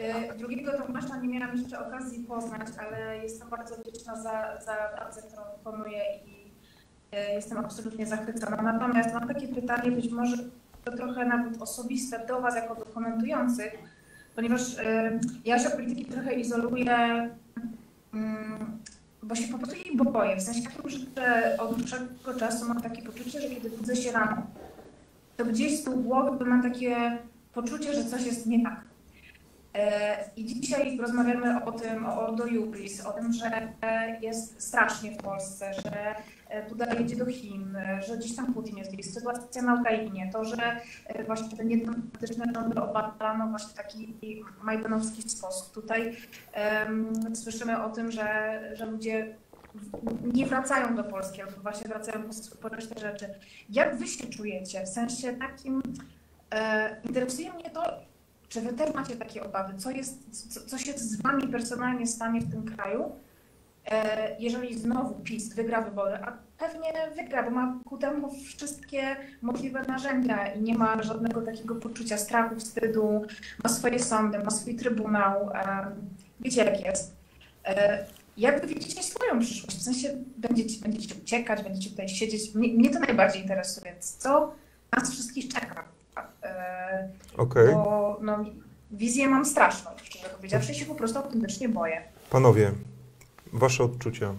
[0.02, 5.22] E, drugiego Tomasza nie miałam jeszcze okazji poznać, ale jestem bardzo wdzięczna za, za pracę,
[5.22, 6.52] którą wykonuję i
[7.12, 8.62] e, jestem absolutnie zachwycona.
[8.62, 10.38] Natomiast mam takie pytanie, być może
[10.86, 13.74] to trochę nawet osobiste do Was jako do komentujących,
[14.36, 17.30] ponieważ e, ja się polityki trochę izoluję
[18.14, 18.80] Mm,
[19.28, 20.36] bo się po prostu jej boję.
[20.36, 24.42] W sensie takim, że od dłuższego czasu mam takie poczucie, że kiedy budzę się rano,
[25.38, 27.18] to gdzieś z tyłu głowy mam takie
[27.54, 28.82] poczucie, że coś jest nie tak.
[29.74, 33.74] E, I dzisiaj rozmawiamy o tym, o Ordo Iuris, o tym, że
[34.22, 36.16] jest strasznie w Polsce, że
[36.70, 40.46] Duda jedzie do Chin, e, że gdzieś tam Putin jest, jest sytuacja na Ukrainie, to,
[40.46, 44.16] że e, właśnie ten jednotyczny rząd obalano właśnie w taki
[44.64, 45.74] majdanowski sposób.
[45.74, 46.18] Tutaj
[46.54, 49.36] em, słyszymy o tym, że, że ludzie
[50.34, 53.26] nie wracają do Polski, albo właśnie wracają po, po resztę rzeczy.
[53.70, 54.84] Jak wy się czujecie?
[54.86, 55.82] W sensie takim,
[56.54, 57.84] e, interesuje mnie to,
[58.50, 59.78] czy wy też macie takie obawy?
[59.78, 63.27] Co, jest, co, co się z wami personalnie stanie w tym kraju, e,
[64.40, 70.48] jeżeli znowu PiS wygra wybory, a pewnie wygra, bo ma ku temu wszystkie możliwe narzędzia
[70.48, 73.22] i nie ma żadnego takiego poczucia strachu, wstydu,
[73.64, 76.10] ma swoje sądy, ma swój trybunał, em,
[76.40, 77.14] wiecie jak jest.
[77.66, 78.06] E,
[78.38, 79.78] Jak wy widzicie swoją przyszłość?
[79.78, 82.56] W sensie będziecie, będziecie uciekać, będziecie tutaj siedzieć?
[82.56, 83.96] Mnie, mnie to najbardziej interesuje.
[84.00, 84.54] Co
[84.98, 85.84] nas wszystkich czeka?
[86.44, 87.74] E, Okej.
[87.74, 88.46] Bo no,
[88.92, 92.02] wizję mam straszną, szczerze powiedziawszy, się po prostu autentycznie boję.
[92.30, 92.72] Panowie,
[93.54, 94.34] wasze odczucia.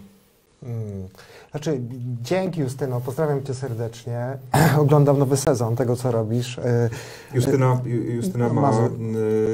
[0.63, 1.07] Mm.
[1.51, 1.79] Znaczy,
[2.21, 4.37] dzięki Justyno, pozdrawiam Cię serdecznie.
[4.81, 6.59] Oglądam nowy sezon tego, co robisz.
[6.59, 6.89] E,
[7.33, 8.71] Justyna, Ju- Justyna ma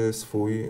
[0.08, 0.64] y, swój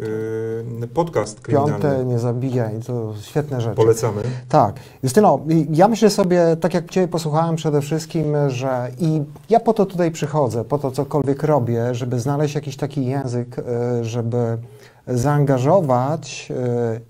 [0.82, 1.72] y, podcast kryminalny.
[1.72, 3.76] Piąte, nie zabijaj, to świetne rzeczy.
[3.76, 4.22] Polecamy.
[4.48, 4.74] Tak.
[5.02, 9.86] Justyno, ja myślę sobie, tak jak Cię posłuchałem przede wszystkim, że i ja po to
[9.86, 13.56] tutaj przychodzę, po to cokolwiek robię, żeby znaleźć jakiś taki język,
[14.02, 14.58] żeby
[15.06, 16.52] zaangażować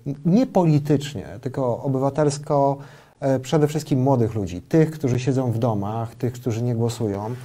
[0.07, 2.77] e, nie politycznie, tylko obywatelsko
[3.19, 7.35] e, przede wszystkim młodych ludzi, tych, którzy siedzą w domach, tych, którzy nie głosują,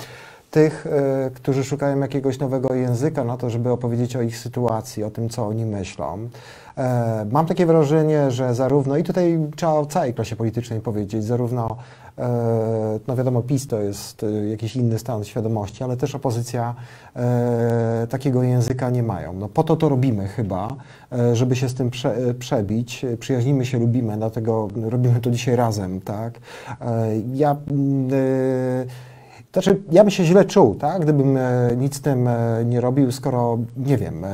[0.50, 5.10] tych, e, którzy szukają jakiegoś nowego języka na to, żeby opowiedzieć o ich sytuacji, o
[5.10, 6.28] tym, co oni myślą.
[7.30, 11.76] Mam takie wrażenie, że zarówno, i tutaj trzeba o całej klasie politycznej powiedzieć, zarówno,
[13.08, 16.74] no wiadomo, PiS to jest e, jakiś inny stan świadomości, ale też opozycja
[17.16, 19.32] e, takiego języka nie mają.
[19.32, 20.68] No po to to robimy chyba,
[21.12, 23.04] e, żeby się z tym prze, e, przebić.
[23.04, 26.34] E, Przyjaźnimy się, lubimy, dlatego robimy to dzisiaj razem, tak?
[26.80, 27.56] E, Ja...
[27.70, 29.12] mm, e,
[29.52, 31.02] znaczy, ja bym się źle czuł, tak?
[31.02, 34.28] gdybym e, nic z tym e, nie robił, skoro, nie wiem, e,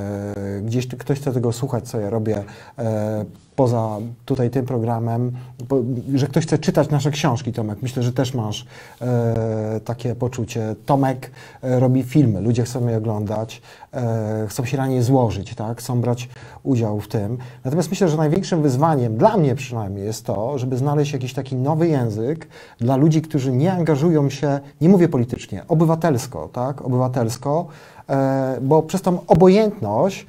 [0.62, 2.44] gdzieś ktoś chce tego słuchać, co ja robię,
[2.78, 3.24] e,
[3.58, 5.32] poza tutaj tym programem,
[5.68, 5.82] bo,
[6.14, 7.78] że ktoś chce czytać nasze książki, Tomek.
[7.82, 8.66] Myślę, że też masz
[9.00, 10.74] e, takie poczucie.
[10.86, 11.30] Tomek
[11.62, 15.78] e, robi filmy, ludzie chcą je oglądać, e, chcą się na nie złożyć, tak?
[15.78, 16.28] chcą brać
[16.62, 17.38] udział w tym.
[17.64, 21.88] Natomiast myślę, że największym wyzwaniem, dla mnie przynajmniej, jest to, żeby znaleźć jakiś taki nowy
[21.88, 22.48] język
[22.80, 26.82] dla ludzi, którzy nie angażują się, nie mówię politycznie, obywatelsko, tak?
[26.82, 27.66] Obywatelsko,
[28.08, 30.26] e, bo przez tą obojętność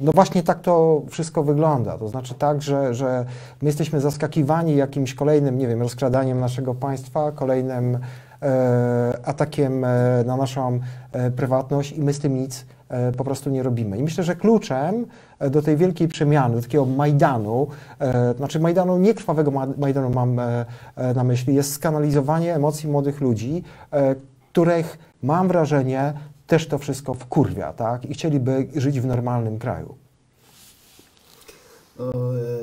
[0.00, 1.98] no właśnie tak to wszystko wygląda.
[1.98, 3.24] To znaczy tak, że, że
[3.62, 7.98] my jesteśmy zaskakiwani jakimś kolejnym, nie wiem, rozkradaniem naszego państwa, kolejnym
[8.42, 10.80] e, atakiem e, na naszą
[11.12, 13.98] e, prywatność i my z tym nic e, po prostu nie robimy.
[13.98, 15.06] I myślę, że kluczem
[15.38, 17.66] e, do tej wielkiej przemiany, do takiego Majdanu,
[17.98, 20.66] e, znaczy Majdanu, nie krwawego Ma- Majdanu mam e,
[20.96, 24.14] e, na myśli, jest skanalizowanie emocji młodych ludzi, e,
[24.52, 26.12] których mam wrażenie
[26.46, 28.04] też to wszystko wkurwia, tak?
[28.04, 29.96] I chcieliby żyć w normalnym kraju.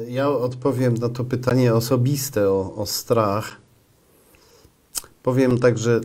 [0.08, 3.58] Ja odpowiem na to pytanie osobiste o, o strach.
[5.24, 6.02] Powiem tak, że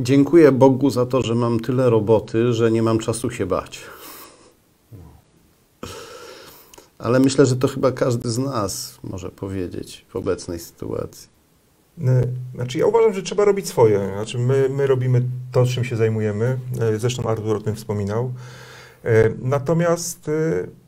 [0.00, 3.80] dziękuję Bogu za to, że mam tyle roboty, że nie mam czasu się bać.
[6.98, 11.35] Ale myślę, że to chyba każdy z nas może powiedzieć w obecnej sytuacji.
[11.98, 14.10] Y, Znaczy ja uważam, że trzeba robić swoje.
[14.14, 15.22] Znaczy my, my robimy
[15.52, 16.58] to, czym się zajmujemy.
[16.94, 18.32] Y, Zresztą Artur o tym wspominał.
[19.04, 20.30] Y, Natomiast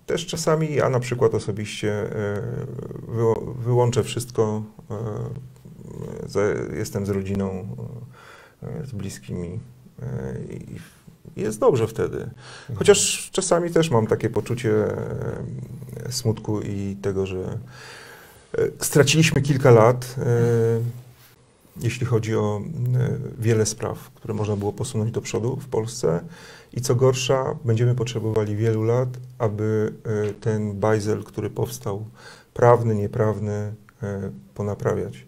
[0.07, 2.07] też czasami ja na przykład osobiście
[3.65, 4.63] wyłączę wszystko.
[6.77, 7.77] Jestem z rodziną,
[8.85, 9.61] z bliskimi
[10.51, 12.31] i jest dobrze wtedy.
[12.75, 14.73] Chociaż czasami też mam takie poczucie
[16.11, 17.59] smutku i tego, że
[18.81, 20.23] straciliśmy kilka lat, y,
[21.81, 26.21] jeśli chodzi o y, wiele spraw, które można było posunąć do przodu w Polsce.
[26.73, 29.93] I co gorsza, będziemy potrzebowali wielu lat, aby
[30.41, 32.05] ten bajzel, który powstał,
[32.55, 33.75] prawny, nieprawny,
[34.55, 35.27] ponaprawiać.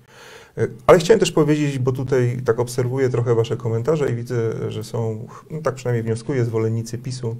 [0.86, 5.26] Ale chciałem też powiedzieć, bo tutaj tak obserwuję trochę Wasze komentarze i widzę, że są,
[5.50, 7.36] no tak przynajmniej wnioskuję, zwolennicy PiSu.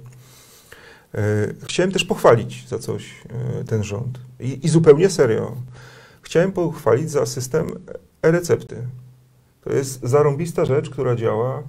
[1.15, 3.21] Y, Chciałem też pochwalić za coś
[3.61, 4.19] y, ten rząd.
[4.39, 5.55] I, I zupełnie serio.
[6.21, 7.67] Chciałem pochwalić za system
[8.21, 8.75] e-recepty.
[9.63, 11.63] To jest zarąbista rzecz, która działa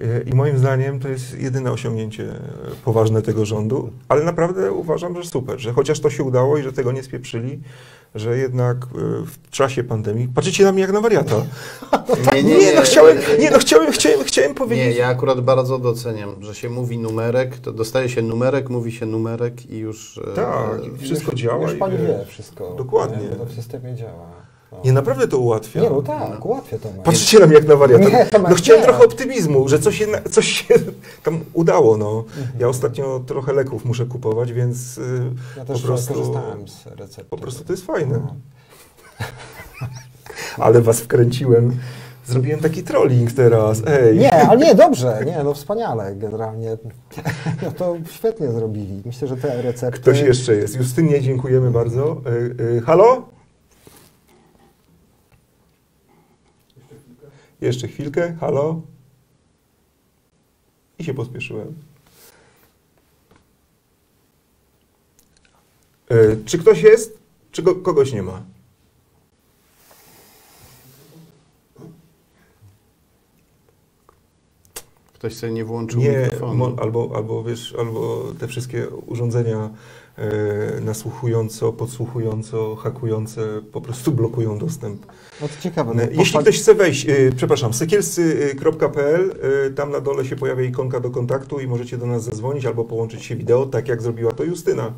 [0.00, 2.38] y, i moim zdaniem to jest jedyne osiągnięcie e,
[2.84, 6.72] poważne tego rządu, ale naprawdę uważam, że super, że chociaż to się udało i że
[6.72, 7.60] tego nie spieprzyli,
[8.14, 8.88] że jednak y,
[9.26, 11.36] w czasie pandemii, patrzycie na mnie jak na wariata.
[12.76, 14.96] no chciałem, nie, no chciałem, chciałem, chciałem Nie, powiedzieć.
[14.96, 19.70] ja akurat bardzo doceniam, że się mówi numerek, to dostaje się numerek, mówi się numerek
[19.70, 20.18] i już...
[20.32, 22.74] e, Tak, wszystko działa Już i pan wiesz, wie wszystko.
[22.78, 23.28] Dokładnie.
[23.28, 24.44] Nie, to w systemie działa.
[24.74, 24.80] No.
[24.84, 25.80] Nie, naprawdę to ułatwia.
[25.80, 26.88] Nie, no tak, ułatwia to.
[27.04, 28.38] Patrzycie na mnie jak na wariata.
[28.38, 30.74] No chciałem trochę optymizmu, że coś się, coś się
[31.22, 31.96] tam udało.
[31.96, 32.24] No.
[32.38, 32.60] Mhm.
[32.60, 37.30] Ja ostatnio trochę leków muszę kupować, więc y, Ja po też prostu, korzystałem z recepty.
[37.30, 38.20] po prostu to jest fajne.
[40.58, 41.76] Ale was wkręciłem.
[42.26, 43.82] Zrobiłem taki trolling teraz.
[43.86, 44.18] Ej.
[44.18, 46.76] Nie, ale nie, dobrze, nie, no wspaniale generalnie.
[47.62, 49.02] No to świetnie zrobili.
[49.04, 50.00] Myślę, że te recepty...
[50.00, 50.76] Ktoś jeszcze jest.
[50.76, 52.16] Justynie dziękujemy bardzo.
[52.26, 53.22] Y, y, halo?
[57.64, 58.36] Jeszcze chwilkę.
[58.40, 58.82] Halo?
[60.98, 61.74] I się pospieszyłem.
[66.10, 67.18] Y, czy ktoś jest?
[67.52, 68.42] Czy go, kogoś nie ma?
[75.14, 76.76] Ktoś sobie nie włączył Nie, mikrofonu.
[76.80, 79.70] albo, albo wiesz, albo te wszystkie urządzenia e,
[80.80, 83.40] nasłuchująco, podsłuchująco, hakujące
[83.72, 85.06] po prostu blokują dostęp.
[85.40, 85.92] No to ciekawe.
[85.94, 89.34] No, E, Jeśli ktoś chce wejść, e, przepraszam, sekielscy.pl,
[89.66, 92.84] e, tam na dole się pojawia ikonka do kontaktu i możecie do nas zadzwonić albo
[92.84, 94.92] połączyć się wideo, tak jak zrobiła to Justyna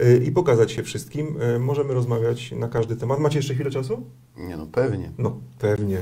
[0.00, 1.36] e, i pokazać się wszystkim.
[1.40, 3.18] E, Możemy rozmawiać na każdy temat.
[3.20, 4.02] Macie jeszcze chwilę czasu?
[4.36, 5.10] Nie no, pewnie.
[5.18, 5.98] No, pewnie.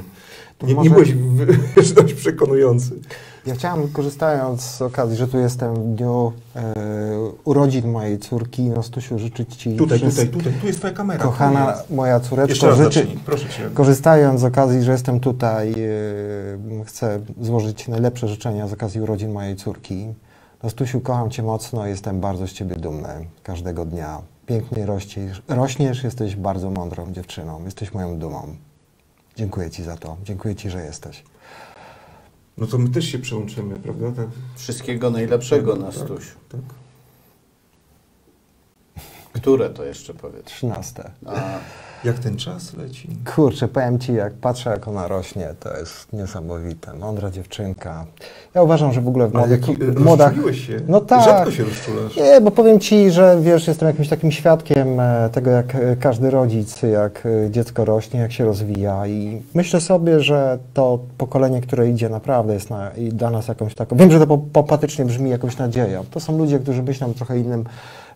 [0.59, 3.01] To Nie, nie może- byłeś w- dość przekonujący.
[3.49, 6.75] Ja chciałem, korzystając z okazji, że tu jestem w dniu e,
[7.45, 11.25] urodzin mojej córki, no Stusiu, życzyć Ci Tutaj, tutaj, tutaj, tu jest twoja kamera.
[11.25, 13.71] Kochana moja córeczko, życzy, proszę Cię.
[13.75, 19.57] korzystając z okazji, że jestem tutaj, e, chcę złożyć najlepsze życzenia z okazji urodzin mojej
[19.57, 20.15] córki.
[20.63, 23.09] No Stusiu, kocham Cię mocno, jestem bardzo z Ciebie dumny
[23.43, 24.23] każdego dnia.
[24.47, 28.57] Pięknie rościsz, rośniesz, jesteś bardzo mądrą dziewczyną, jesteś moją dumą.
[29.37, 31.25] Dziękuję Ci za to, dziękuję Ci, że jesteś.
[32.59, 34.13] No to my też się przełączymy, prawda?
[34.13, 34.29] Tak.
[34.57, 36.25] Wszystkiego najlepszego Tak, na tak, Stuś.
[36.49, 36.61] Tak.
[39.33, 40.45] Które to jeszcze powiedz?
[40.47, 41.11] 13.
[41.27, 41.59] A,
[42.05, 43.09] Jak ten czas leci?
[43.35, 46.95] Kurczę, powiem Ci, jak patrzę, jak ona rośnie, to jest niesamowite.
[46.95, 48.07] Mądra dziewczynka.
[48.55, 50.35] Ja uważam, że w ogóle w młodych, jaki, w młodach...
[50.53, 50.81] się?
[50.89, 51.25] No tak.
[51.25, 52.17] Rzadko się rozczulasz.
[52.17, 56.31] Nie, bo powiem Ci, że wiesz, jestem jakimś takim świadkiem e, tego, jak e, każdy
[56.31, 61.89] rodzic, jak e, dziecko rośnie, jak się rozwija i myślę sobie, że to pokolenie, które
[61.89, 65.59] idzie naprawdę jest na, dla nas jakąś taką, wiem, że to po- popatycznie brzmi jakąś
[65.59, 66.05] nadzieją.
[66.11, 67.65] To są ludzie, którzy myślą trochę innym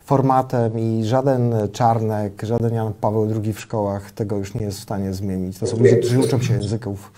[0.04, 4.82] formatem i żaden Czarnek, żaden Jan Paweł II w szkołach tego już nie jest w
[4.82, 5.58] stanie zmienić.
[5.58, 7.12] To są ludzie, którzy uczą się języków.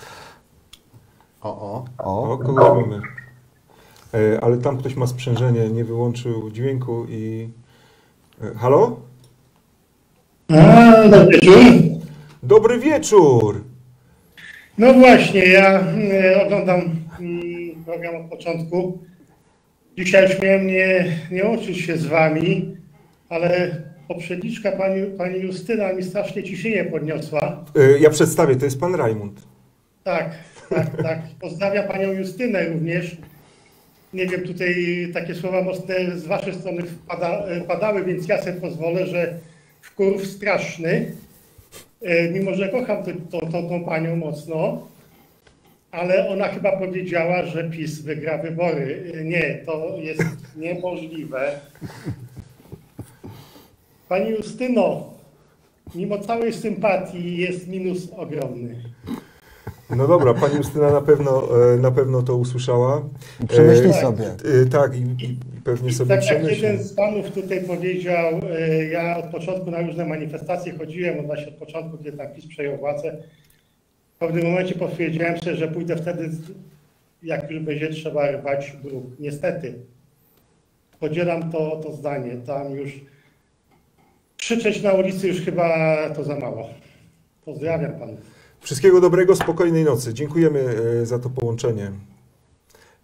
[1.42, 1.84] o, o.
[1.98, 3.00] O, O, kogo mamy?
[4.14, 7.48] E, ale tam ktoś ma sprzężenie, nie wyłączył dźwięku i...
[8.42, 8.96] E, halo?
[10.50, 11.64] A, dobry wieczór.
[12.42, 13.64] Dobry wieczór!
[14.78, 16.80] No właśnie, ja e, oglądam
[17.20, 18.98] mm, program od początku.
[19.98, 22.76] Dzisiaj już miałem nie, nie łączyć się z wami,
[23.28, 23.76] ale
[24.08, 27.64] poprzedniczka pani, pani Justyna mi strasznie ciśnienie podniosła.
[27.76, 29.40] E, ja przedstawię, to jest pan Rajmund.
[30.04, 30.30] Tak,
[30.70, 31.18] tak, tak.
[31.40, 33.16] Pozdrawiam panią Justynę również.
[34.14, 34.74] Nie wiem, tutaj
[35.14, 39.34] takie słowa mocne z waszej strony wpada, padały, więc ja sobie pozwolę, że
[39.82, 41.12] wkurw straszny.
[42.02, 42.96] E, Mimo, że kocham
[43.68, 44.88] tą panią mocno,
[45.94, 49.12] ale ona chyba powiedziała, że PiS wygra wybory.
[49.20, 50.22] E, Nie, to jest
[50.56, 51.60] niemożliwe.
[54.08, 55.10] Pani Justyno,
[55.94, 58.76] mimo całej sympatii jest minus ogromny.
[59.96, 63.02] No dobra, pani Justyna na pewno, e, na pewno to usłyszała.
[63.48, 64.24] Przemyśli E, sobie.
[64.26, 66.62] e, tak, i, i pewnie sobie Tak jak przemyśli.
[66.62, 71.48] jeden z panów tutaj powiedział, e, ja od początku na różne manifestacje chodziłem, od właśnie
[71.48, 73.16] od początku, kiedy tam PiS przejął władzę.
[74.14, 76.30] W pewnym momencie powiedziałem sobie, że pójdę wtedy,
[77.22, 79.04] jak już będzie trzeba rwać dróg.
[79.18, 79.74] Niestety,
[81.00, 82.36] podzielam to, to zdanie.
[82.36, 83.00] Tam już
[84.36, 86.68] krzyczeć na ulicy już chyba to za mało.
[87.44, 88.18] Pozdrawiam panów.
[88.60, 90.14] Wszystkiego dobrego, spokojnej nocy.
[90.14, 90.60] Dziękujemy
[91.02, 91.92] e, za to połączenie.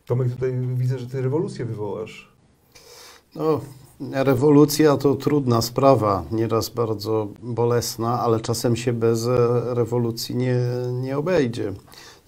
[0.07, 2.33] Tomek, tutaj widzę, że ty rewolucję wywołasz.
[3.35, 3.61] No,
[4.13, 10.57] rewolucja to trudna sprawa, nieraz bardzo bolesna, ale czasem się bez e, rewolucji nie,
[10.93, 11.73] nie obejdzie.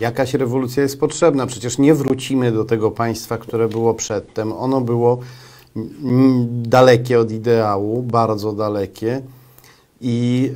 [0.01, 4.53] Jakaś rewolucja jest potrzebna, przecież nie wrócimy do tego państwa, które było przedtem.
[4.53, 5.19] Ono było
[6.47, 9.23] dalekie od ideału, bardzo dalekie.
[10.05, 10.51] I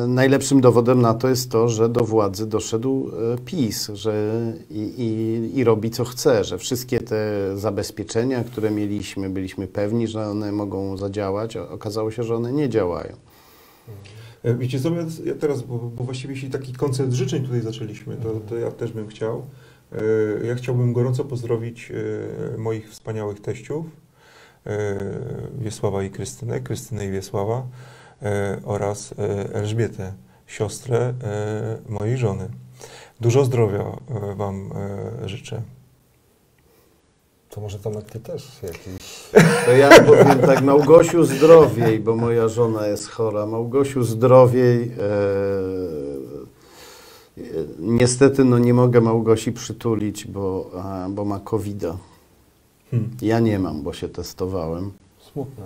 [0.00, 4.32] e, najlepszym dowodem na to jest to, że do władzy doszedł e, PiS że
[4.70, 7.16] i, i, i robi co chce, że wszystkie te
[7.56, 13.16] zabezpieczenia, które mieliśmy, byliśmy pewni, że one mogą zadziałać, okazało się, że one nie działają.
[14.42, 14.90] E, Wiecie co,
[15.24, 18.92] ja- teraz, bo, bo właściwie jeśli taki koncert życzeń tutaj zaczęliśmy, to, to ja też
[18.92, 19.42] bym chciał.
[20.42, 21.92] E, Ja chciałbym gorąco pozdrowić
[22.54, 23.86] e, moich wspaniałych teściów,
[25.58, 27.62] Wiesława i Krystynę, Krystynę i Wiesława
[28.64, 30.12] oraz e, Elżbietę,
[30.46, 31.12] siostrę e,
[31.88, 32.48] mojej żony.
[33.20, 34.70] Dużo zdrowia e, Wam
[35.22, 35.62] e, życzę.
[37.50, 39.30] to może Tomek Ty też jakiś...
[39.66, 43.46] To ja powiem tak, Małgosiu zdrowiej, bo moja żona jest chora.
[43.46, 44.82] Małgosiu zdrowiej.
[44.82, 45.04] E,
[47.38, 47.42] e,
[47.78, 51.84] niestety no nie mogę Małgosi przytulić, bo, a, bo ma covid
[52.92, 53.10] Hmm.
[53.22, 54.92] Ja nie mam, bo się testowałem.
[55.32, 55.64] Smutne.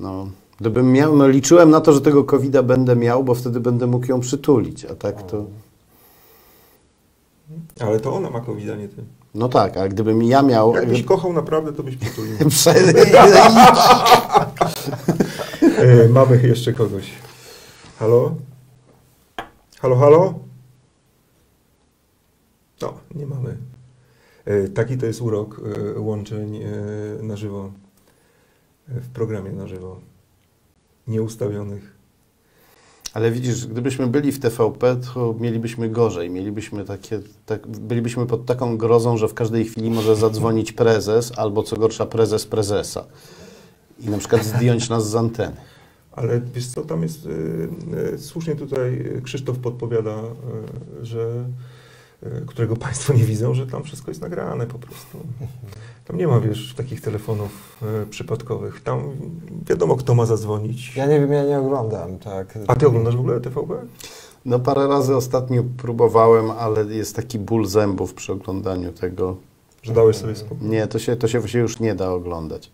[0.00, 0.28] No,
[0.60, 4.06] gdybym miał, no liczyłem na to, że tego covid będę miał, bo wtedy będę mógł
[4.06, 5.44] ją przytulić, a tak to...
[7.80, 9.04] Ale to ona ma covid, nie ty.
[9.34, 10.74] No tak, a gdybym ja miał...
[10.74, 12.36] Jakbyś kochał naprawdę, to byś przytulił.
[15.78, 17.10] E, Mamy jeszcze kogoś.
[17.98, 18.34] Halo?
[19.80, 20.34] Halo, halo?
[22.82, 23.56] No, nie mamy.
[24.44, 25.60] E, Taki to jest urok
[25.96, 26.68] e, łączeń e,
[27.22, 27.70] na żywo,
[28.88, 30.00] w programie na żywo,
[31.08, 31.98] nieustawionych.
[33.14, 36.30] Ale widzisz, gdybyśmy byli w TVP, to mielibyśmy gorzej.
[36.30, 41.62] Mielibyśmy takie, tak, bylibyśmy pod taką grozą, że w każdej chwili może zadzwonić prezes, albo
[41.62, 43.04] co gorsza prezes prezesa.
[44.00, 45.56] I na przykład zdjąć nas z anteny.
[46.12, 51.44] Ale wiesz co, tam jest, e, e, słusznie tutaj Krzysztof podpowiada, e, że,
[52.46, 55.18] którego Państwo nie widzą, że tam wszystko jest nagrane po prostu.
[56.08, 58.80] Tam nie ma, wiesz, takich telefonów e, przypadkowych.
[58.80, 59.02] Tam
[59.66, 60.96] wiadomo, kto ma zadzwonić.
[60.96, 62.58] Ja nie wiem, ja nie oglądam, tak.
[62.66, 63.74] A ty oglądasz w ogóle TVP?
[64.44, 69.36] No parę razy ostatnio próbowałem, ale jest taki ból zębów przy oglądaniu tego.
[69.82, 70.68] Że dałeś sobie spokój?
[70.68, 72.70] Nie, to się, to się właśnie już nie da oglądać.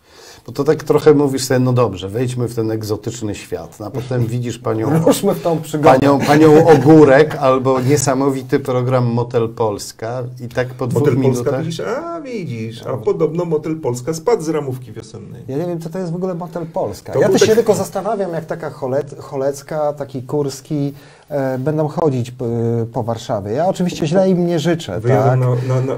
[0.47, 3.90] Bo to tak trochę mówisz sobie, no dobrze, wejdźmy w ten egzotyczny świat, no, a
[3.90, 5.98] potem widzisz panią, Ruszmy w tą przygodę.
[6.01, 11.44] panią, panią Ogórek albo niesamowity program Motel Polska i tak po dwóch Motel minutach...
[11.44, 15.43] Polska, widzisz, a widzisz, a podobno Motel Polska spadł z ramówki wiosennej.
[15.48, 17.12] Ja nie wiem, co to jest w ogóle Motel Polska.
[17.12, 20.93] To ja też się taki- tylko zastanawiam, jak taka Chole- Cholecka, taki Kurski
[21.59, 22.44] będą chodzić p,
[22.93, 23.52] po Warszawie.
[23.52, 25.01] Ja oczywiście źle im nie życzę.
[25.01, 25.69] Wyjadą tak?
[25.69, 25.94] na, na, na,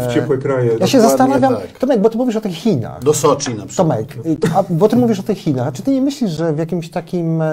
[0.00, 0.70] w, w ciepłe kraje.
[0.80, 1.78] Ja się zastanawiam, tak.
[1.78, 3.02] Tomek, bo ty mówisz o tych Chinach.
[3.04, 3.76] Do Soczi na przykład.
[3.76, 4.18] Tomek,
[4.54, 6.90] a, bo ty mówisz o tych Chinach, a czy ty nie myślisz, że w jakimś
[6.90, 7.52] takim e,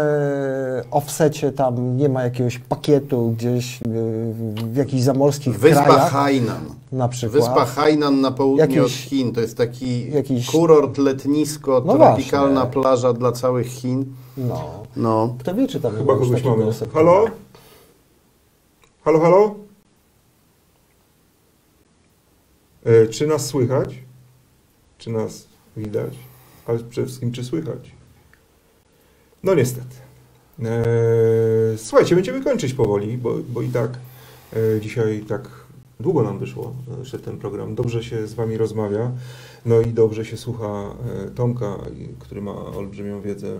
[0.91, 3.87] offsecie tam nie ma jakiegoś pakietu gdzieś e,
[4.71, 6.11] w jakichś zamorskich Wyspa krajach?
[6.11, 6.61] Hainan.
[6.91, 7.41] Na przykład.
[7.41, 9.31] Wyspa Hainan na południe Jakiś- od Chin.
[9.33, 12.81] To jest taki jakiś- kurort, letnisko, No tropikalna właśnie.
[12.81, 14.05] plaża dla całych Chin.
[14.37, 14.83] No.
[14.95, 15.35] No.
[15.39, 16.65] Kto wie, czy tam Chyba kogoś mamy.
[16.93, 17.25] Halo?
[19.01, 19.55] Halo, halo?
[22.85, 23.95] E, czy nas słychać?
[24.97, 25.47] Czy nas
[25.77, 26.13] widać?
[26.65, 27.91] Ale przede wszystkim, czy słychać?
[29.43, 29.95] No niestety.
[30.63, 30.83] E,
[31.77, 33.91] słuchajcie, będziemy kończyć powoli, bo, bo i tak
[34.53, 35.49] e, dzisiaj tak
[35.99, 39.11] długo nam wyszło, że ten program dobrze się z Wami rozmawia,
[39.65, 40.95] no i dobrze się słucha
[41.25, 41.77] e, Tomka,
[42.19, 43.59] który ma olbrzymią wiedzę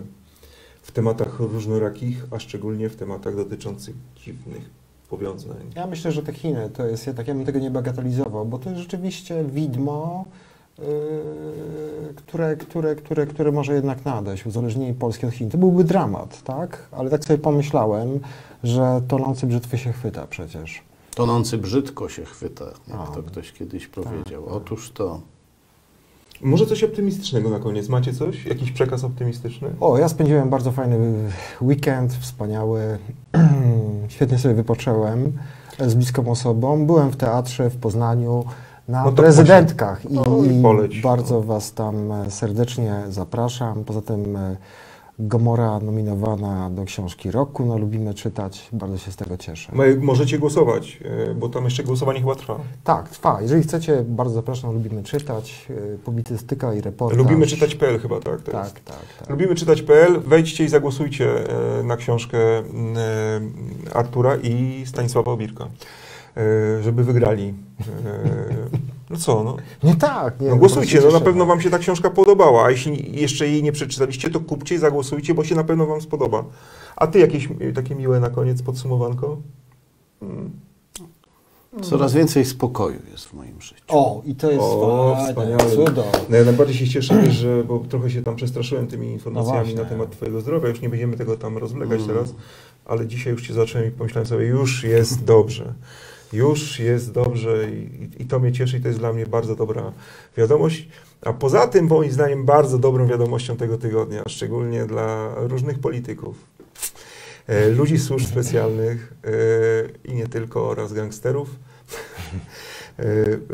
[0.88, 4.70] w tematach różnorakich, a szczególnie w tematach dotyczących dziwnych
[5.10, 5.56] powiązań.
[5.76, 8.58] Ja myślę, że te Chiny to jest, ja tak ja bym tego nie bagatelizował, bo
[8.58, 10.24] to jest rzeczywiście widmo,
[10.78, 10.84] yy,
[12.16, 15.50] które, które, które, które może jednak nadejść, uzależnienie Polski od Chin.
[15.50, 16.88] To byłby dramat, tak?
[16.92, 18.20] Ale tak sobie pomyślałem,
[18.64, 20.82] że tonący brzytwy się chwyta przecież.
[21.14, 23.06] Tonący brzydko się chwyta, jak A.
[23.06, 24.42] to ktoś kiedyś powiedział.
[24.44, 24.52] tak.
[24.52, 25.20] Otóż to.
[26.42, 27.88] Może coś optymistycznego na koniec.
[27.88, 28.44] Macie coś?
[28.46, 29.68] Jakiś przekaz optymistyczny?
[29.80, 30.98] O, ja spędziłem bardzo fajny
[31.62, 32.98] weekend, wspaniały.
[34.08, 35.32] Świetnie sobie wypocząłem
[35.86, 36.86] z bliską osobą.
[36.86, 38.44] Byłem w teatrze w Poznaniu
[38.88, 40.18] na No prezydentkach i.
[40.18, 41.00] Oj, i poleć.
[41.00, 43.84] bardzo Was tam serdecznie zapraszam.
[43.84, 44.56] Poza tym e,
[45.20, 47.66] Gomora nominowana do książki roku.
[47.66, 49.72] No, lubimy czytać, bardzo się z tego cieszę.
[49.74, 51.00] Mo- Możecie głosować,
[51.30, 52.58] e, bo tam jeszcze głosowanie chyba trwa.
[52.84, 53.42] Tak, trwa.
[53.42, 55.66] Jeżeli chcecie, bardzo zapraszam, lubimy czytać.
[55.94, 57.18] e, Publicystyka i reportaż.
[57.18, 58.42] Lubimy czytać.pl chyba, tak?
[58.42, 59.30] Tak, tak, tak.
[59.30, 60.20] Lubimy czytać.pl.
[60.20, 61.48] Wejdźcie i zagłosujcie
[61.80, 62.38] e, na książkę
[63.94, 65.66] Artura i Stanisława Obirka,
[66.82, 67.54] żeby wygrali.
[69.10, 69.56] No co, no.
[69.82, 70.46] Nie tak, nie.
[70.48, 73.62] No po głosujcie, no na pewno Wam się ta książka podobała, a jeśli jeszcze jej
[73.62, 76.44] nie przeczytaliście, to kupcie i zagłosujcie, bo się na pewno Wam spodoba.
[76.96, 79.36] A Ty jakieś takie miłe na koniec podsumowanko?
[80.20, 80.50] Hmm.
[81.82, 83.82] Coraz więcej spokoju jest w moim życiu.
[83.88, 85.86] O, i to jest O, wspaniałe, wspaniale.
[85.86, 86.20] cudowne.
[86.28, 89.88] No ja najbardziej się cieszę, że bo trochę się tam przestraszyłem tymi informacjami No na
[89.88, 90.68] temat Twojego zdrowia.
[90.68, 92.06] Już nie będziemy tego tam rozwlekać Mm.
[92.08, 92.34] teraz,
[92.86, 95.74] ale dzisiaj już Cię zacząłem i pomyślałem sobie, już jest dobrze.
[96.32, 99.92] Już jest dobrze i, i- to mnie cieszy i to jest dla mnie bardzo dobra
[100.36, 100.88] wiadomość.
[101.22, 106.36] A poza tym, moim zdaniem, bardzo dobrą wiadomością tego tygodnia, szczególnie dla różnych polityków,
[107.46, 109.30] e, ludzi służb specjalnych e,
[110.10, 111.50] i nie tylko oraz gangsterów,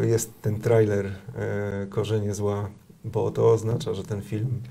[0.02, 1.12] e, jest ten trailer
[1.90, 2.68] Korzenie Zła,
[3.05, 4.62] bo to oznacza, że ten film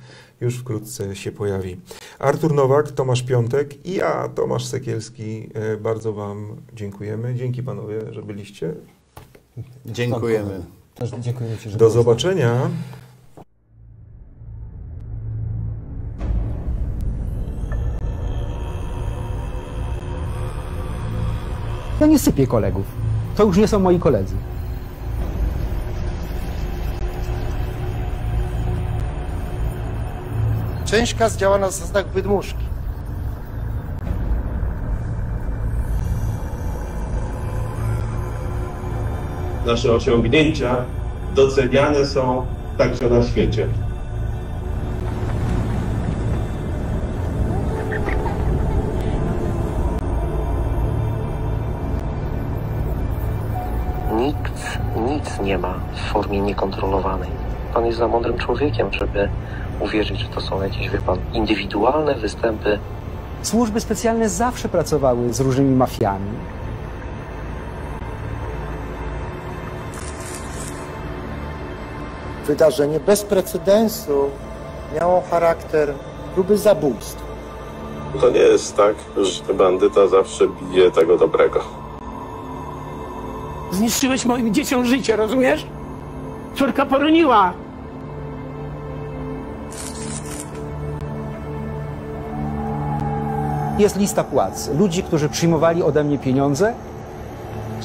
[0.44, 1.78] już wkrótce się pojawi.
[2.20, 7.36] Artur Nowak, Tomasz Piątek i ja, Tomasz Sekielski, e, bardzo Wam dziękujemy.
[7.36, 8.74] Dzięki Panowie, że byliście.
[9.86, 10.66] Dziękujemy.
[10.96, 12.70] Też dziękujemy Ci, że Do zobaczenia.
[22.02, 22.86] Ja nie sypię kolegów.
[23.36, 24.36] To już nie są moi koledzy.
[30.94, 32.66] Część kas działa na zasadach wydmuszki.
[39.66, 40.76] Nasze osiągnięcia
[41.36, 42.46] doceniane są
[42.78, 43.68] także na świecie.
[54.18, 57.30] Nikt nic nie ma w formie niekontrolowanej.
[57.74, 59.30] Pan jest za mądrym człowiekiem, żeby
[59.84, 62.80] uwierzyć, że to są jakieś, wie pan, indywidualne występy
[63.44, 66.32] Służby specjalne zawsze pracowały z różnymi mafiami.
[72.48, 74.30] Wydarzenie bez precedensu
[74.96, 75.94] miało charakter
[76.34, 77.24] próby zabójstwa.
[78.22, 81.60] To nie jest tak, że bandyta zawsze bije tego dobrego.
[83.72, 85.66] Zniszczyłeś moim dzieciom życie, rozumiesz?
[86.56, 87.54] Córka poroniła.
[93.78, 94.70] Jest lista płac.
[94.80, 96.74] Ludzi, którzy przyjmowali ode mnie pieniądze,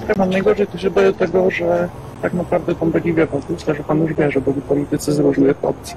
[0.06, 1.88] Chyba najgorzej to się boję tego, że
[2.22, 5.64] tak naprawdę tą Beliwię pan myślę, że pan już wie, że byli politycy z różnych
[5.64, 5.96] opcji.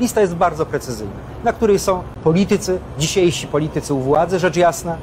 [0.00, 1.12] Lista jest bardzo precyzyjna,
[1.44, 4.96] na której są politycy, dzisiejsi politycy u władzy, rzecz jasna.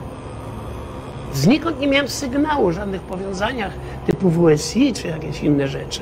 [1.34, 3.72] Znikąd nie miałem sygnału o żadnych powiązaniach
[4.08, 6.02] typu WSI czy jakieś inne rzeczy.